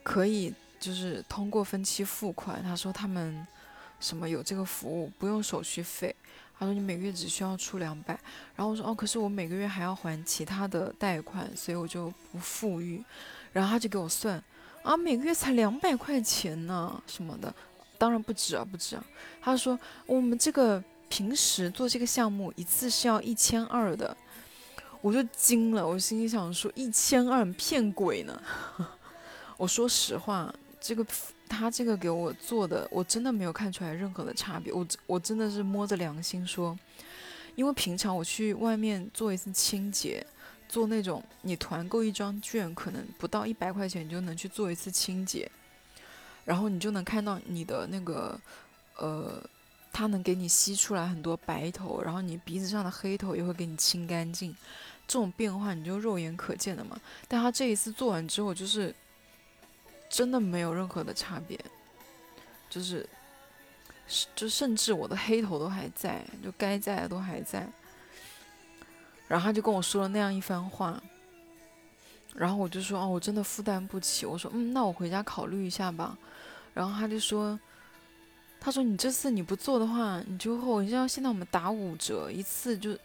[0.02, 0.52] 可以。
[0.80, 3.44] 就是通过分期付款，他说他们
[3.98, 6.14] 什么有这个服务，不用手续费。
[6.58, 8.18] 他说你每个月只需要出两百。
[8.56, 13.02] 然后我说哦，可是我每个月还要还其他的贷款，所以我就不富裕。
[13.52, 14.42] 然后他就给我算
[14.82, 17.54] 啊，每个月才两百块钱呢，什么的，
[17.96, 19.04] 当然不止啊，不止啊。
[19.40, 24.16] 他说我们这个平时做这个项目一次是要一千二的，
[25.00, 28.42] 我就惊了，我心里想说一千二骗鬼呢。
[29.56, 30.54] 我说实话。
[30.80, 31.04] 这个
[31.48, 34.72] 他这个给我做的，我真的没有看出来任何的差别。
[34.72, 36.78] 我我真的是摸着良心说，
[37.54, 40.24] 因为平常我去外面做一次清洁，
[40.68, 45.50] 做那种你团购一张券，可能不到一百块钱你就能去做一次清洁，
[46.44, 48.38] 然后你就能看到你的那个
[48.96, 49.42] 呃，
[49.92, 54.54] 它能给你吸出来很多白头，然后你鼻子上的黑头也会给你清干净，
[55.06, 57.00] 这种变化你就肉眼可见的嘛。
[57.26, 58.94] 但他这一次做完之后，就是。
[60.08, 61.58] 真的没有任何的差别，
[62.70, 63.08] 就是，
[64.34, 67.68] 就甚至我的黑头都还在，就该在的都还在。
[69.26, 71.00] 然后他就跟我说了那样一番话，
[72.34, 74.24] 然后我就说哦，我真的负担不起。
[74.24, 76.16] 我说嗯，那我回家考虑一下吧。
[76.72, 77.58] 然后他就说，
[78.58, 82.96] 他说你这次你不做的话，你就后你知道现在我们打五折一次就，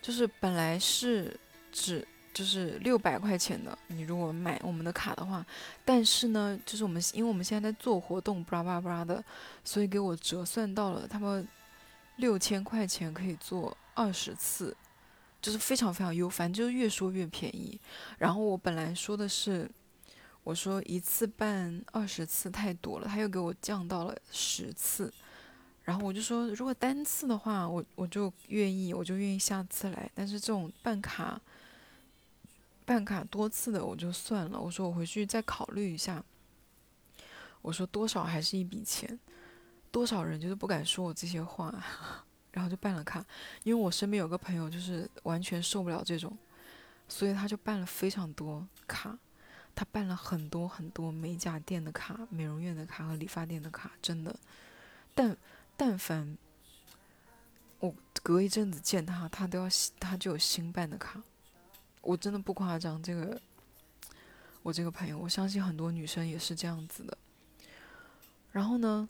[0.00, 1.38] 就是本来是
[1.72, 2.06] 只。
[2.36, 5.42] 就是六百块钱的，你如果买我们的卡的话，
[5.86, 9.24] 但是呢，就是我们因为我们现在在做活动，布拉布拉布拉的，
[9.64, 11.48] 所以给我折算到了他们
[12.16, 14.76] 六千块钱可以做二十次，
[15.40, 17.80] 就是非常非常优，反正就是越说越便宜。
[18.18, 19.66] 然后我本来说的是，
[20.44, 25.10] 我说一次办二十次太多了，他又给我降到了十次，
[25.84, 31.40] 然后我就说如果单次的话，我我就愿意，我就愿意下次来，但是这种办卡。
[32.86, 36.24] 办卡多次的我就算了，我说我回去再考虑一下。
[37.60, 39.18] 我说多少还是一笔钱，
[39.90, 41.74] 多少人就是不敢说我这些话，
[42.52, 43.26] 然后就办了卡。
[43.64, 46.38] 因为我身边有个朋友就是完全受不了这种，
[47.08, 49.18] 所以他就办了非常多卡，
[49.74, 54.38] 他办了很多很多美甲店的卡、美容院的卡和理发店的卡，真的。
[55.12, 55.36] 但
[55.76, 56.38] 但凡
[57.80, 59.68] 我隔一阵子见他，他都要
[59.98, 61.20] 他就有新办的卡。
[62.06, 63.40] 我真的不夸张，这个
[64.62, 67.18] 我这个朋友，我相信很多女生也是这样子的。
[68.52, 69.08] 然后呢，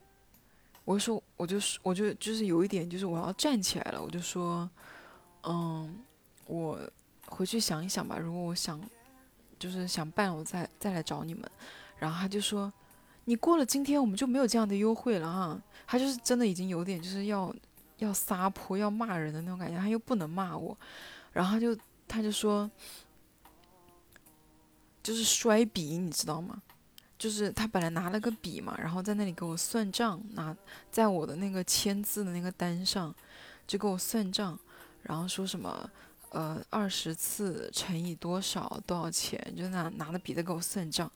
[0.85, 4.69] 我说，我就说，我就就是有一点，就是我要站起来了，我就说，
[5.43, 6.03] 嗯，
[6.47, 6.81] 我
[7.27, 8.17] 回去想一想吧。
[8.19, 8.81] 如果我想，
[9.59, 11.49] 就是想办，我再再来找你们。
[11.99, 12.73] 然后他就说，
[13.27, 15.61] 你过了今天，我们就没有这样的优惠了哈。
[15.87, 17.55] 他就是真的已经有点就是要
[17.99, 20.77] 要撒泼、要骂人的那种感觉，他又不能骂我，
[21.33, 21.77] 然后他就。
[22.09, 22.71] 他就说，
[25.03, 26.63] 就是摔笔，你知道吗？
[27.19, 30.55] 就是他本来拿了个笔嘛，然后在那里给我算账，拿
[30.91, 33.15] 在我的那个签字的那个单上，
[33.67, 34.59] 就给我算账，
[35.03, 35.91] 然后说什么
[36.31, 41.11] 呃二十次乘以多少多少钱，就拿拿着笔在给我算账，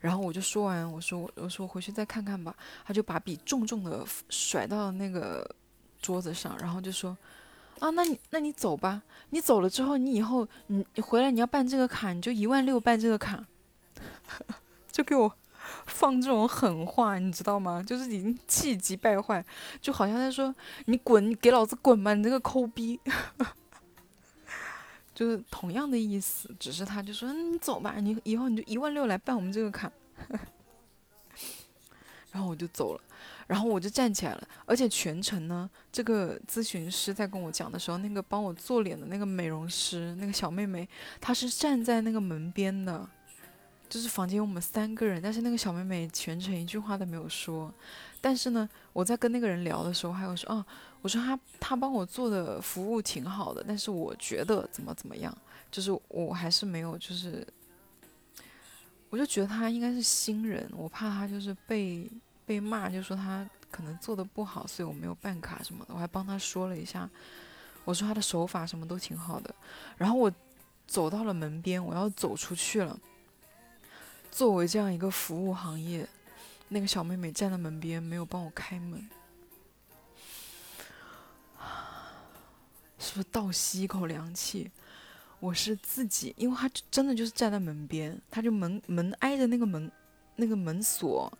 [0.00, 5.46] 然后我就说完，我说我我说回去再看看吧，他就把笔重重的甩到那个
[6.00, 7.16] 桌子上，然后就说。
[7.82, 9.02] 啊，那你那你走吧。
[9.30, 13.44] 你走了之后，你以后你你回来你要办这个卡，你就一万六办这个卡，
[14.92, 15.34] 就给我
[15.86, 17.82] 放这种狠话，你知道吗？
[17.82, 19.44] 就是已经气急败坏，
[19.80, 20.54] 就好像在说
[20.84, 23.00] 你滚，你给老子滚吧，你这个抠逼。
[25.12, 29.90] 就是同样的意思，只是他就说你走吧，你以后你就一万六来办我们这个卡。
[32.30, 33.00] 然后我就走了，
[33.46, 40.88] 然后我就站起来了，而且全程呢，这个咨询师在跟我讲的时候，那个帮我做脸的那个美容师，那个小妹妹，
[41.20, 43.08] 她是站在那个门边的，
[43.88, 47.72] 就是房间我们三个人，但是那个小妹妹全程一句话都没有说。
[48.20, 50.64] 但是呢，我在跟那个人聊的时候，还有说啊，
[51.00, 55.36] 我说他他帮我做的服务挺好的，但是我觉得怎么怎么样，
[55.70, 57.46] 就是我还是没有就是。
[59.10, 62.10] 我就觉得他应该是新人，我怕他就是被
[62.52, 65.94] 被骂，就说他可能做的不好，所以我没有办卡什么的。
[65.94, 67.08] 我还帮他说了一下，
[67.82, 69.54] 我说他的手法什么都挺好的。
[69.96, 70.30] 然后我
[70.86, 72.98] 走到了门边，我要走出去了。
[74.30, 76.06] 作为这样一个服务行业，
[76.68, 79.08] 那个小妹妹站在门边没有帮我开门，
[83.00, 84.70] 是不是倒吸一口凉气？
[85.40, 89.90] 我是自己，因为她真的就是站在门边，她就门门挨着那个门，
[90.36, 91.32] 那个门锁，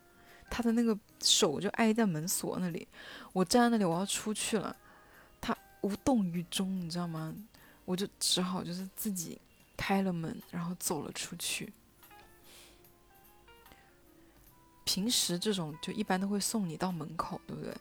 [0.53, 2.87] 他的那个手就挨在门锁那里。
[3.33, 4.77] 我站在那里，我要出去了，
[5.41, 7.35] 他无动于衷，你知道吗？
[7.87, 9.41] 我就只好就是自己
[9.79, 11.73] 开了门，然后走了出去。
[14.85, 17.75] 平时这种就一般都会送你到门口，对不对？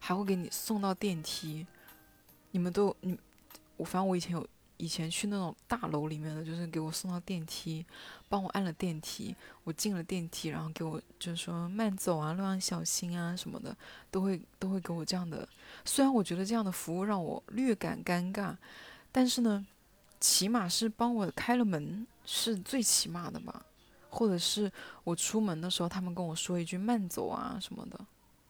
[0.00, 1.64] 还会给你送到电梯。
[2.50, 3.16] 你们都你
[3.76, 4.44] 我反正我以前有。
[4.78, 7.84] 以前去那种大楼里面的，就是给我送到电梯，
[8.28, 13.76] 帮我按了电梯，我进了电梯，然后给我就是说慢走啊，路上小心啊什么的，
[14.10, 15.48] 都会都会给我这样的。
[15.84, 18.54] 虽然我觉得这样的服务让我略感尴尬，
[19.10, 19.66] 但是呢，
[20.20, 23.64] 起码是帮我开了门，是最起码的吧。
[24.10, 24.70] 或者是
[25.04, 27.98] 我出门的时候，他们跟我说一句慢走啊什么的，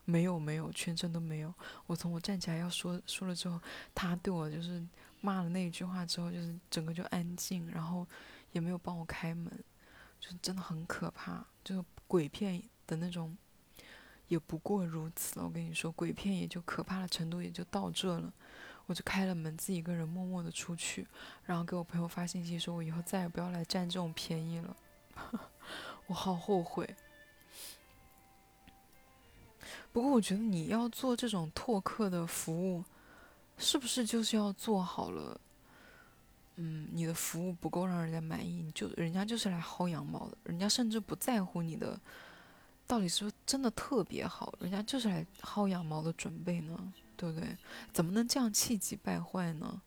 [0.05, 1.55] 没有没有，全程都没有。
[1.87, 3.61] 我从我站起来要说说了之后，
[3.95, 4.85] 他对我就是。
[5.27, 8.07] 骂了那一句话之后，就是整个就安静，然后
[8.53, 9.51] 也没有帮我开门，
[10.21, 11.45] 就真的很可怕。
[11.65, 13.37] 就鬼片的那种，
[14.29, 15.45] 也不过如此了。
[15.45, 18.33] 我跟你说，鬼片也就可怕的程度也就到这了。
[18.87, 21.05] 我就开了门，自己一个人默默的出去，
[21.45, 24.77] 然后给我朋友发信息说，我以后再也不要来占这种便宜了。
[26.07, 26.95] 我好后悔。
[29.93, 32.85] 不过我觉得你要做这种拓客的服务。
[33.59, 35.41] 是不是就是要做好了？
[36.57, 42.01] 嗯，你的服务不够让人家满意，你就人家就是来薅羊毛的，人家甚至不在乎你的
[42.87, 47.57] 到底是不是真的特别好，人家就是来薅羊毛的准备呢，对不对？
[47.93, 49.81] 怎么能这样气急败坏呢？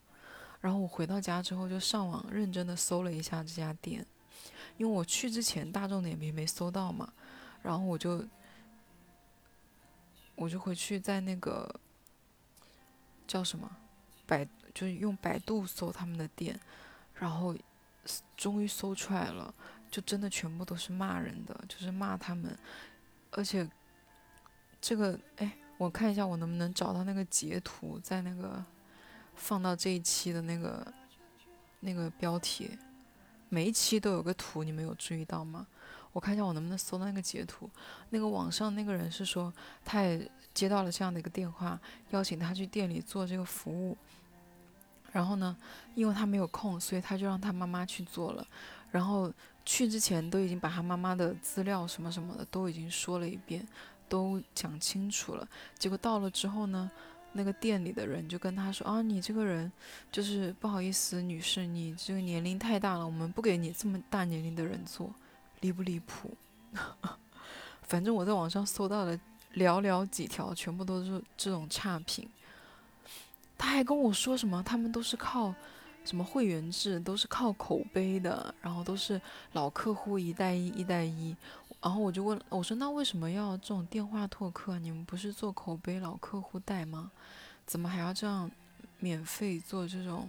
[0.61, 4.05] 然后我回到家之后就上网认真的搜了一下这家店，
[4.77, 7.11] 因为我去之前大众点评没搜到嘛，
[7.63, 8.23] 然后我就
[10.35, 11.79] 我就回去在那个。
[13.29, 13.69] 叫什么？
[14.25, 16.59] 百就是用百度搜他们的店，
[17.13, 17.55] 然后
[18.35, 19.53] 终于搜出来了，
[19.91, 22.57] 就真的全部都是骂人的，就是骂他们。
[23.31, 23.69] 而且
[24.81, 28.65] 这个，哎，我看一下我能不能找到那个截图，在那个
[29.35, 30.91] 放到这一期的那个
[31.81, 32.77] 那个标题。
[33.49, 35.67] 每一期都有个图，你们有注意到吗？
[36.11, 37.69] 我看一下我能不能搜到那个截图。
[38.09, 39.53] 那个网上那个人是说，
[39.83, 40.29] 他也。
[40.51, 41.79] 接到了这样的一个电话，
[42.09, 43.95] 邀请他去店里做这个服务。
[45.13, 45.55] 然后呢，
[45.95, 48.45] 因为他没有空，所以他就让他妈妈去做了。
[48.91, 49.31] 然后
[49.63, 53.65] 去之前都已经把他妈妈的资料什么什么的都已经说了一遍，
[54.09, 55.47] 都讲清楚了。
[55.77, 56.91] 结果到了之后呢，
[57.31, 59.71] 那个店里的人就跟他说：“啊，你这个人
[60.11, 65.13] 就是不好意思，女士，你这个年龄太大了，我们不给你这么大年龄的人做，
[65.61, 66.35] 离不离谱？”
[67.83, 69.19] 反正我在网上搜到了。
[69.55, 72.29] 寥寥几条，全部都是这种差评。
[73.57, 75.53] 他还跟我说什么，他们都是靠
[76.05, 79.19] 什么会员制，都是靠口碑的，然后都是
[79.53, 81.35] 老客户一带一，一带一。
[81.81, 84.77] 然后我就问，我说那为什么要这种电话拓客？
[84.77, 87.11] 你们不是做口碑老客户带吗？
[87.65, 88.49] 怎么还要这样
[88.99, 90.27] 免费做这种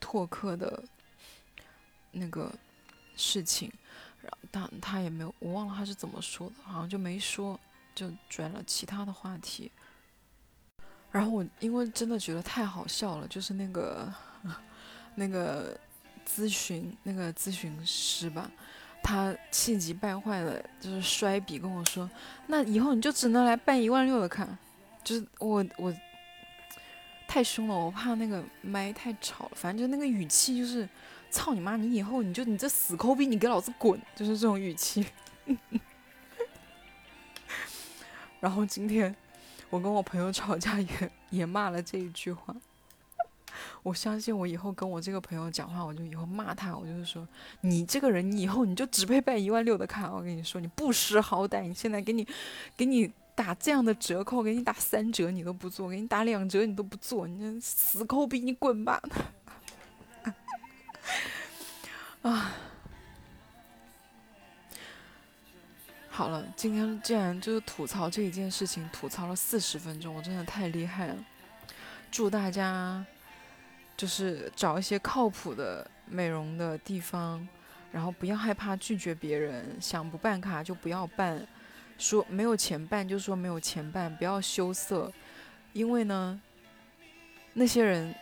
[0.00, 0.82] 拓客的
[2.12, 2.50] 那个
[3.14, 3.70] 事情？
[4.26, 7.58] 然后他他也没有，我忘了他是怎么说的，好像就没说。
[7.94, 9.72] 就转了其他的话题，
[11.10, 14.12] 然后我因为真的觉得太好笑了，就是那个
[15.16, 15.74] 那个
[16.28, 18.50] 咨询那个咨询师吧，
[19.02, 22.10] 他气急败坏的，就是摔笔跟我说
[22.48, 24.46] ：“那以后你就只能来办一万六的卡。”
[25.02, 25.90] 就是我我
[27.36, 30.88] 太凶了，我怕那个麦太吵了，反正就那个语气就是
[31.30, 35.06] “操你妈，你以后你就你这死抠逼，你给老子滚！”就是这种语气。
[38.40, 39.14] 然后今天
[39.68, 40.88] 我跟我朋友吵架也
[41.28, 42.56] 也骂了这一句话，
[43.82, 47.28] 我相信我以后跟我这个朋友讲话，我就以后骂他，我就是说
[47.60, 50.10] 你这个人，你以后你就只配办一万六的卡。
[50.10, 52.26] 我跟你说，你不识好歹，你现在给你
[52.78, 59.00] 给你打这样的折扣，给你打三折你都不做，给你打两折你都不做，你死抠逼，你滚吧！
[62.22, 62.52] 啊。
[66.08, 71.16] 好了，今天既然就是吐槽这一件事情，吐槽了四十分钟，我真的太厉害了。
[72.10, 73.04] 祝大家
[73.98, 77.46] 就是找一些靠谱的美容的地方，
[77.92, 81.46] 然后不要害怕拒绝别人，想不办卡就不要办，
[81.98, 85.12] 说没有钱办就说没有钱办，不要羞涩，
[85.72, 86.40] 因为呢，
[87.54, 88.14] 那些人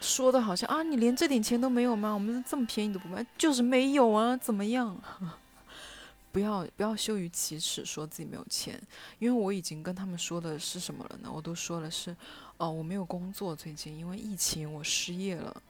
[0.00, 2.12] 说的好像啊，你连这点钱都没有吗？
[2.12, 5.00] 我们这么便宜都不卖，就是没有啊，怎么样？
[6.32, 8.80] 不要不要羞于启齿，说自己没有钱，
[9.20, 11.30] 因为我已经跟他们说的是什么了呢？
[11.32, 12.16] 我都说了是，
[12.56, 15.62] 哦，我没有工作，最近因为疫情我失业了，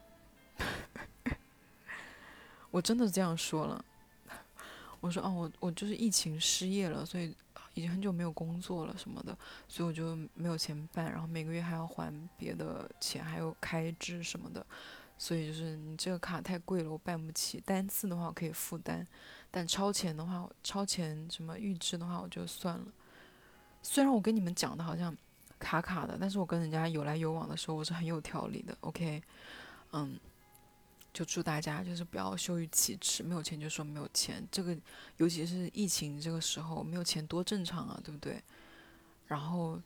[2.71, 3.85] 我真的这样说了。
[5.05, 7.35] 我说哦，我我就是疫情失业了，所以
[7.75, 9.37] 已经很久没有工作了什么的，
[9.67, 14.65] 所以我就没有钱办，然后每个月还要还别的钱，还有开支什么的，
[15.15, 17.61] 所以就是你这个卡太贵了，我办不起。
[17.63, 19.05] 单次的话我可以负担。
[19.51, 22.85] 但超前的话，超前什么预支的话，我就算了。
[23.83, 25.15] 虽然我跟你们讲的好像
[25.59, 28.75] 卡卡的，但是我跟人家有来有往的时候，我是很有条理的。
[28.79, 29.21] OK，
[29.93, 30.19] 嗯，
[31.15, 34.45] 就祝大家就是不要羞于启齿，没有钱就说没有钱。
[34.51, 34.77] 这个
[35.15, 38.43] 尤其是疫情这个时候，没有钱多正常啊，对不对？
[39.25, 39.81] 然后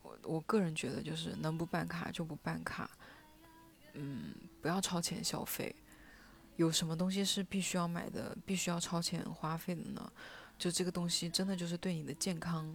[0.00, 2.90] 我我个人觉得就是能不办卡就不办卡，
[3.92, 5.76] 嗯，不要超前消费。
[6.56, 10.10] 有什么东西是必须要买的，必须要超前花费的呢？
[10.56, 12.74] 就这个东西真的就是对你的健康，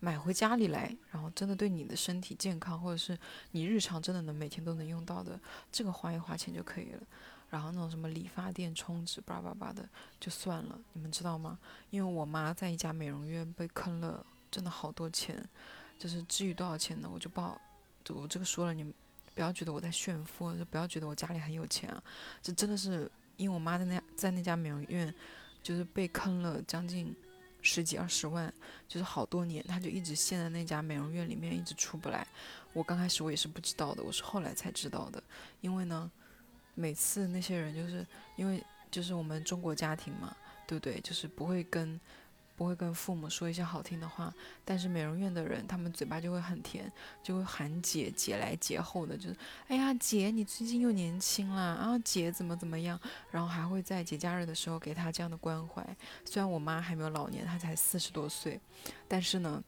[0.00, 3.18] 买回家里来，然后真的对你的身体健康，或者是
[3.52, 5.38] 你日常真的能每天都能用到的，
[5.72, 7.02] 这个花一花钱就可以了。
[7.50, 9.88] 然后那种什么理发店充值叭叭叭的
[10.20, 11.58] 就算了，你们知道吗？
[11.90, 15.48] 因为我妈在一家美容院被坑了，真的好多钱，
[15.98, 17.08] 就是至于多少钱呢？
[17.12, 17.60] 我就不好，
[18.08, 18.92] 我这个说了你们。
[19.34, 22.02] 不要觉得我在炫富，就不要觉得我家里很有钱啊！
[22.42, 25.14] 这真的是因为我妈在那在那家美容院，
[25.62, 27.14] 就是被坑了将近
[27.66, 28.52] 十几二十万，
[28.86, 32.26] 就是好多年，他就一直陷在那家美容院里面，一直出不来。
[32.72, 35.22] 我刚开始我也是不知道的，我是后来才知道的。
[35.60, 36.10] 因为呢，
[36.74, 38.06] 每次那些人就是
[38.36, 40.36] 因为就是我们中国家庭嘛，
[40.66, 41.00] 对不对？
[41.00, 42.00] 就是不会跟。
[42.56, 44.32] 不会跟父母说一些好听的话，
[44.64, 46.90] 但是美容院的人，他们嘴巴就会很甜，
[47.22, 49.36] 就会喊姐姐来节后的，就是
[49.68, 52.98] 哎呀姐，你最近又年轻了，啊姐怎么怎么样，
[53.30, 55.86] 然后还会在节假日的时候给他这样的关怀。
[56.24, 58.58] 虽然我妈还没有老年，她才四十多岁，
[59.06, 59.62] 但是呢，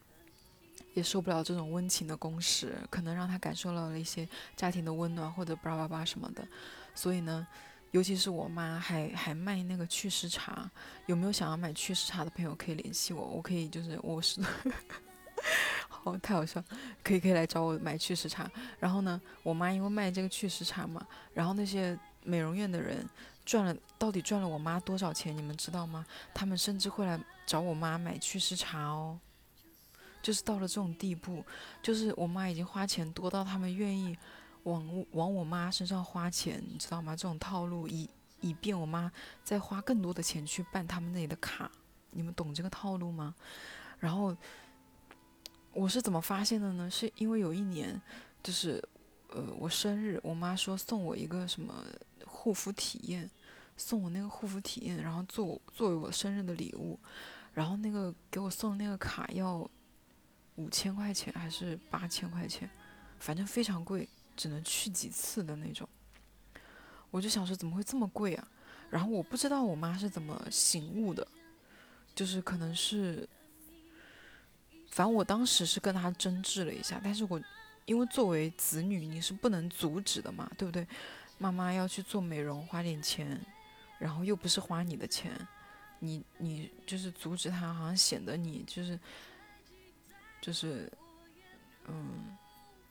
[0.95, 4.26] 也受不了这种温情的攻势，可能让她感受到了一些
[4.57, 6.47] 家庭的温暖或者叭叭叭什么的，
[6.95, 7.47] 所以呢。
[7.93, 10.70] 尤其是我妈还还卖那个祛湿茶，
[11.07, 14.43] 有没有想要买祛湿茶的朋友可以联系我，我可以就是我是，
[15.89, 16.62] 好太好笑，
[17.03, 18.51] 可以可以来找我买祛湿茶。
[18.78, 23.09] 然后呢，我妈因为卖这个祛湿茶嘛，然后那些美容院的人
[23.47, 26.05] 赚了到底赚了我妈多少钱，你们知道吗？
[26.34, 29.18] 他们甚至会来找我妈买祛湿茶哦，
[30.20, 31.43] 就是到了这种地步，
[31.82, 34.14] 就是我妈已经花钱多到他们愿意。
[34.68, 37.16] 往往我妈身上花钱，你知道吗？
[37.16, 38.08] 这种套路以
[38.40, 39.10] 以便我妈
[39.42, 41.70] 再花更多的钱去办他们那里的卡，
[42.10, 43.34] 你们懂这个套路吗？
[43.98, 44.36] 然后
[45.72, 46.90] 我是怎么发现的呢？
[46.90, 48.00] 是因为有一年，
[48.42, 48.82] 就是
[49.30, 51.84] 呃我生日，我妈说送我一个什么
[52.26, 53.28] 护肤体验，
[53.76, 56.98] 送我那个护肤体验，然后作作为我生日的礼物，
[57.54, 59.68] 然后那个给我送的那个卡要
[60.56, 62.68] 五千块钱还是八千块钱，
[63.18, 64.08] 反正非常贵。
[64.39, 65.86] 只能去几次的那种，
[67.11, 68.49] 我就想说怎么会这么贵啊？
[68.89, 71.26] 然后我不知道我妈是怎么醒悟的，
[72.14, 73.28] 就是可能是，
[74.91, 77.43] 反正我当时是跟她争执了一下，但是我
[77.84, 80.86] 因为作为子女你是不能阻止的嘛，对不对？
[81.36, 83.41] 妈妈要去做美容花点钱，
[83.99, 85.32] 然后又不是花你的钱，
[85.99, 88.99] 你你就是阻止她，好像显得你就是
[90.41, 90.91] 就是
[91.89, 92.36] 嗯，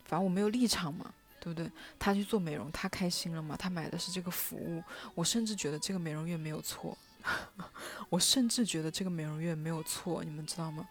[0.06, 1.14] 反正我没有立场嘛。
[1.40, 1.72] 对不对？
[2.00, 3.56] 他去做美容，他开心了嘛？
[3.56, 4.84] 他买的是这个服务，
[5.14, 6.98] 我甚至觉得这个美容院没有错，
[8.10, 10.88] 我甚至觉得这个美容院没有错，你们知道吗？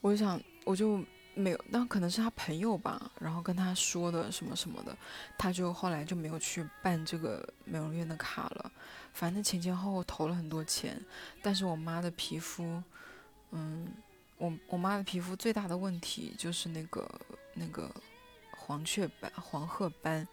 [0.00, 1.02] 我就想，我就
[1.34, 4.96] 没有，那可能是他朋友吧，然后跟他说的什么什么的，
[5.38, 8.70] 他就后来就没有去办这个美容院的卡了。
[9.14, 11.00] 反正前前后后投了很多钱，
[11.40, 12.82] 但是我妈的皮肤，
[13.52, 13.88] 嗯，
[14.38, 17.10] 我我妈的皮肤最大的问题就是那个
[17.54, 17.90] 那个。
[18.66, 20.26] 黄雀斑、黄褐斑，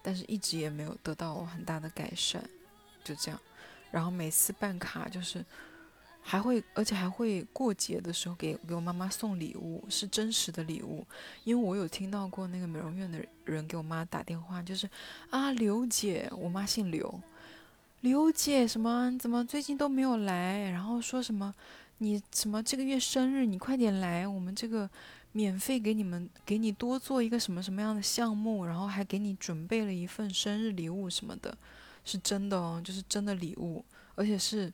[0.00, 2.42] 但是一直也没有得到我很大的改善，
[3.02, 3.40] 就这样。
[3.90, 5.44] 然后每次办卡就是
[6.22, 11.04] 还会，而且还会过节的时候给给我妈妈送礼物，是真实的礼物。
[11.44, 14.88] 因为我有听到过那个美容院的人给我妈打电话，就是
[15.30, 17.20] 啊，刘姐，我妈姓刘，
[18.00, 20.70] 刘姐什么怎么最近都没有来？
[20.70, 21.52] 然后说什么
[21.98, 24.88] 你什么这个月生日，你快点来，我们这个
[25.32, 31.56] 免费给你们给你多做一个什么什么样的项目，然后还给你准备了一份生日礼物什么的。
[32.04, 33.84] 是真的哦，就是真的礼物，
[34.16, 34.72] 而且是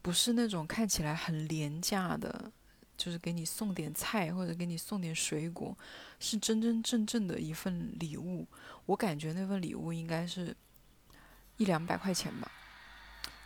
[0.00, 2.52] 不是那种看起来很廉价的，
[2.96, 5.76] 就是给你送点菜或者给你送点水果，
[6.20, 8.46] 是真真正正的一份礼物。
[8.86, 10.56] 我感觉那份礼物应该是
[11.56, 12.48] 一两百块钱吧，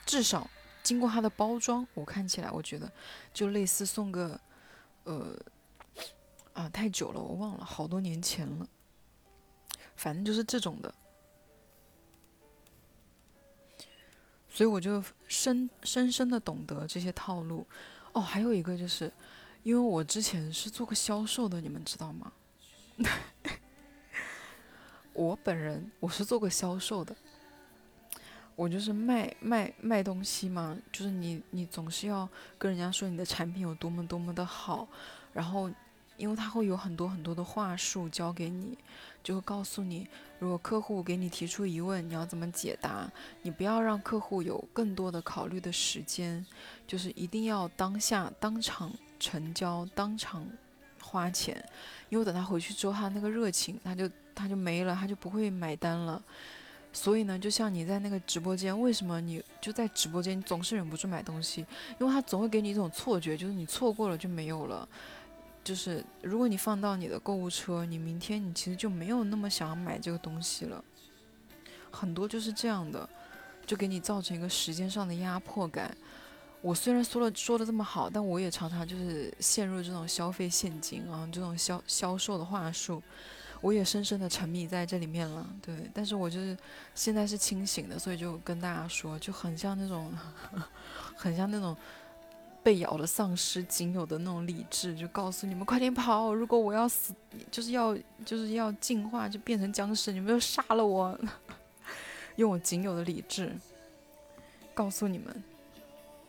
[0.05, 0.51] 至少
[0.83, 2.93] 经过它的包装，我看起来我觉得
[3.33, 4.39] 就类似送个
[5.05, 5.35] 呃
[6.53, 8.67] 啊太久了，我忘了好多年前了，
[9.95, 10.93] 反正就是这种的。
[14.49, 17.65] 所以我就深深深的懂得这些套路，
[18.13, 19.11] 哦，还有一个就是，
[19.63, 22.33] 因为我之前是做过销售的，你们知道吗？
[25.15, 27.15] 我本人我是做过销售的，
[28.57, 32.29] 我就是卖卖卖东西嘛，就是你你总是要
[32.59, 34.89] 跟人家说你的产品有多么多么的好，
[35.33, 35.71] 然后。
[36.21, 38.77] 因为他会有很多很多的话术教给你，
[39.25, 40.07] 就会告诉你，
[40.39, 43.11] 如果客户给你提出疑问，你要怎么解答。
[43.41, 46.45] 你不要让客户有更多的考虑的时间，
[46.87, 50.47] 就是一定要当下当场成交，当场
[51.01, 51.65] 花钱。
[52.11, 56.23] 因为等他回去之后，他那个热情他就他就没了，他就不会买单了。
[56.93, 61.65] 所以呢，就像你在那个直播间，为什么你就在直播间总是忍不住买东西？
[61.99, 64.87] 因为他总会给你一种错觉，就是你错过了就没有了。
[65.63, 70.83] 就是如果你放到你的购物车，你明天你其实就没有那么想要买这个东西了。
[71.91, 73.09] 很多就是这样的，
[73.67, 75.95] 就给你造成一个时间上的压迫感。
[76.63, 83.03] 我虽然说了说的这么好，但我也常常就是陷入这种消费陷阱啊，这种销销售的话术，
[83.61, 85.47] 我也深深的沉迷在这里面了。
[85.61, 86.57] 对，但是我就是
[86.95, 90.13] 现在是清醒的，所以就跟大家说，就很像那种，
[91.15, 91.77] 很像那种。
[92.63, 96.35] 被咬的丧尸仅有的那种理智，就告诉你们快点跑！
[96.35, 97.15] 如果我要死，
[97.51, 101.19] 就是要就是要进化，就变成僵尸，你们就杀了我！
[102.37, 103.51] 用我仅有的理智
[104.75, 105.43] 告诉你们，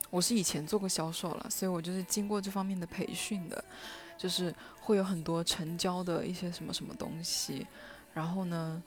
[0.09, 3.61] 我是以前做过销售了，所以我就是经过这方面的培训的，
[4.17, 7.67] 就是会有很多成交的一些什么什么东西，
[8.13, 8.81] 然后呢，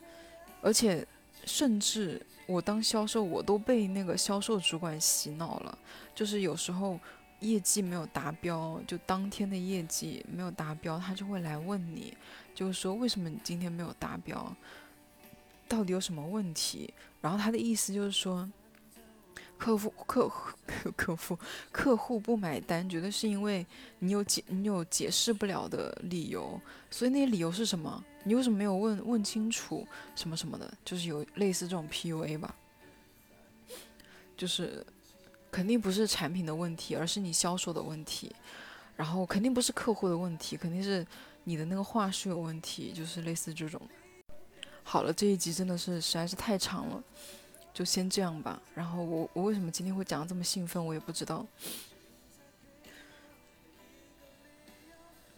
[0.61, 1.05] 而且
[1.45, 5.77] 甚至我当销售，我都被那个销售主管洗脑了，
[6.15, 6.99] 就是有时候。
[7.41, 12.15] 业绩没有达标，就当天的业绩没有达标，他就会来问你，
[12.55, 14.55] 就是说为什么你今天没有达标，
[15.67, 16.91] 到底有什么问题？
[17.21, 18.49] 然后他的意思就是说，
[19.57, 20.55] 客户客户
[20.95, 21.37] 客户
[21.71, 23.65] 客户不买单，觉得是因为
[23.99, 26.59] 你有解你有解释不了的理由，
[26.89, 28.03] 所以那些理由是什么？
[28.23, 30.73] 你为什么没有问问清楚什么什么的？
[30.83, 32.55] 就是有类似这种 PUA 吧，
[34.35, 34.85] 就是。
[35.55, 38.29] 肯定不是产品的问题，而是你销售的问题，
[38.97, 41.07] 然后肯定不是客户的问题，肯定是
[41.45, 43.81] 你的那个话术有问题，就是类似这种。
[44.83, 47.01] 好了，这一集真的是实在是太长了，
[47.73, 48.61] 就先这样吧。
[48.73, 51.47] 然后我我为什么今天会讲的这么兴奋，我也不知道。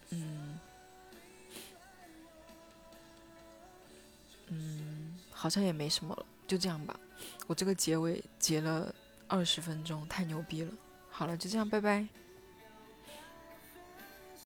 [0.09, 0.59] 嗯
[4.47, 6.99] 嗯，好像也没什么了，就这样吧。
[7.45, 8.91] 我这个结尾结了。
[9.28, 10.71] 二十分钟太牛逼了，
[11.09, 12.07] 好了，就这样，拜拜。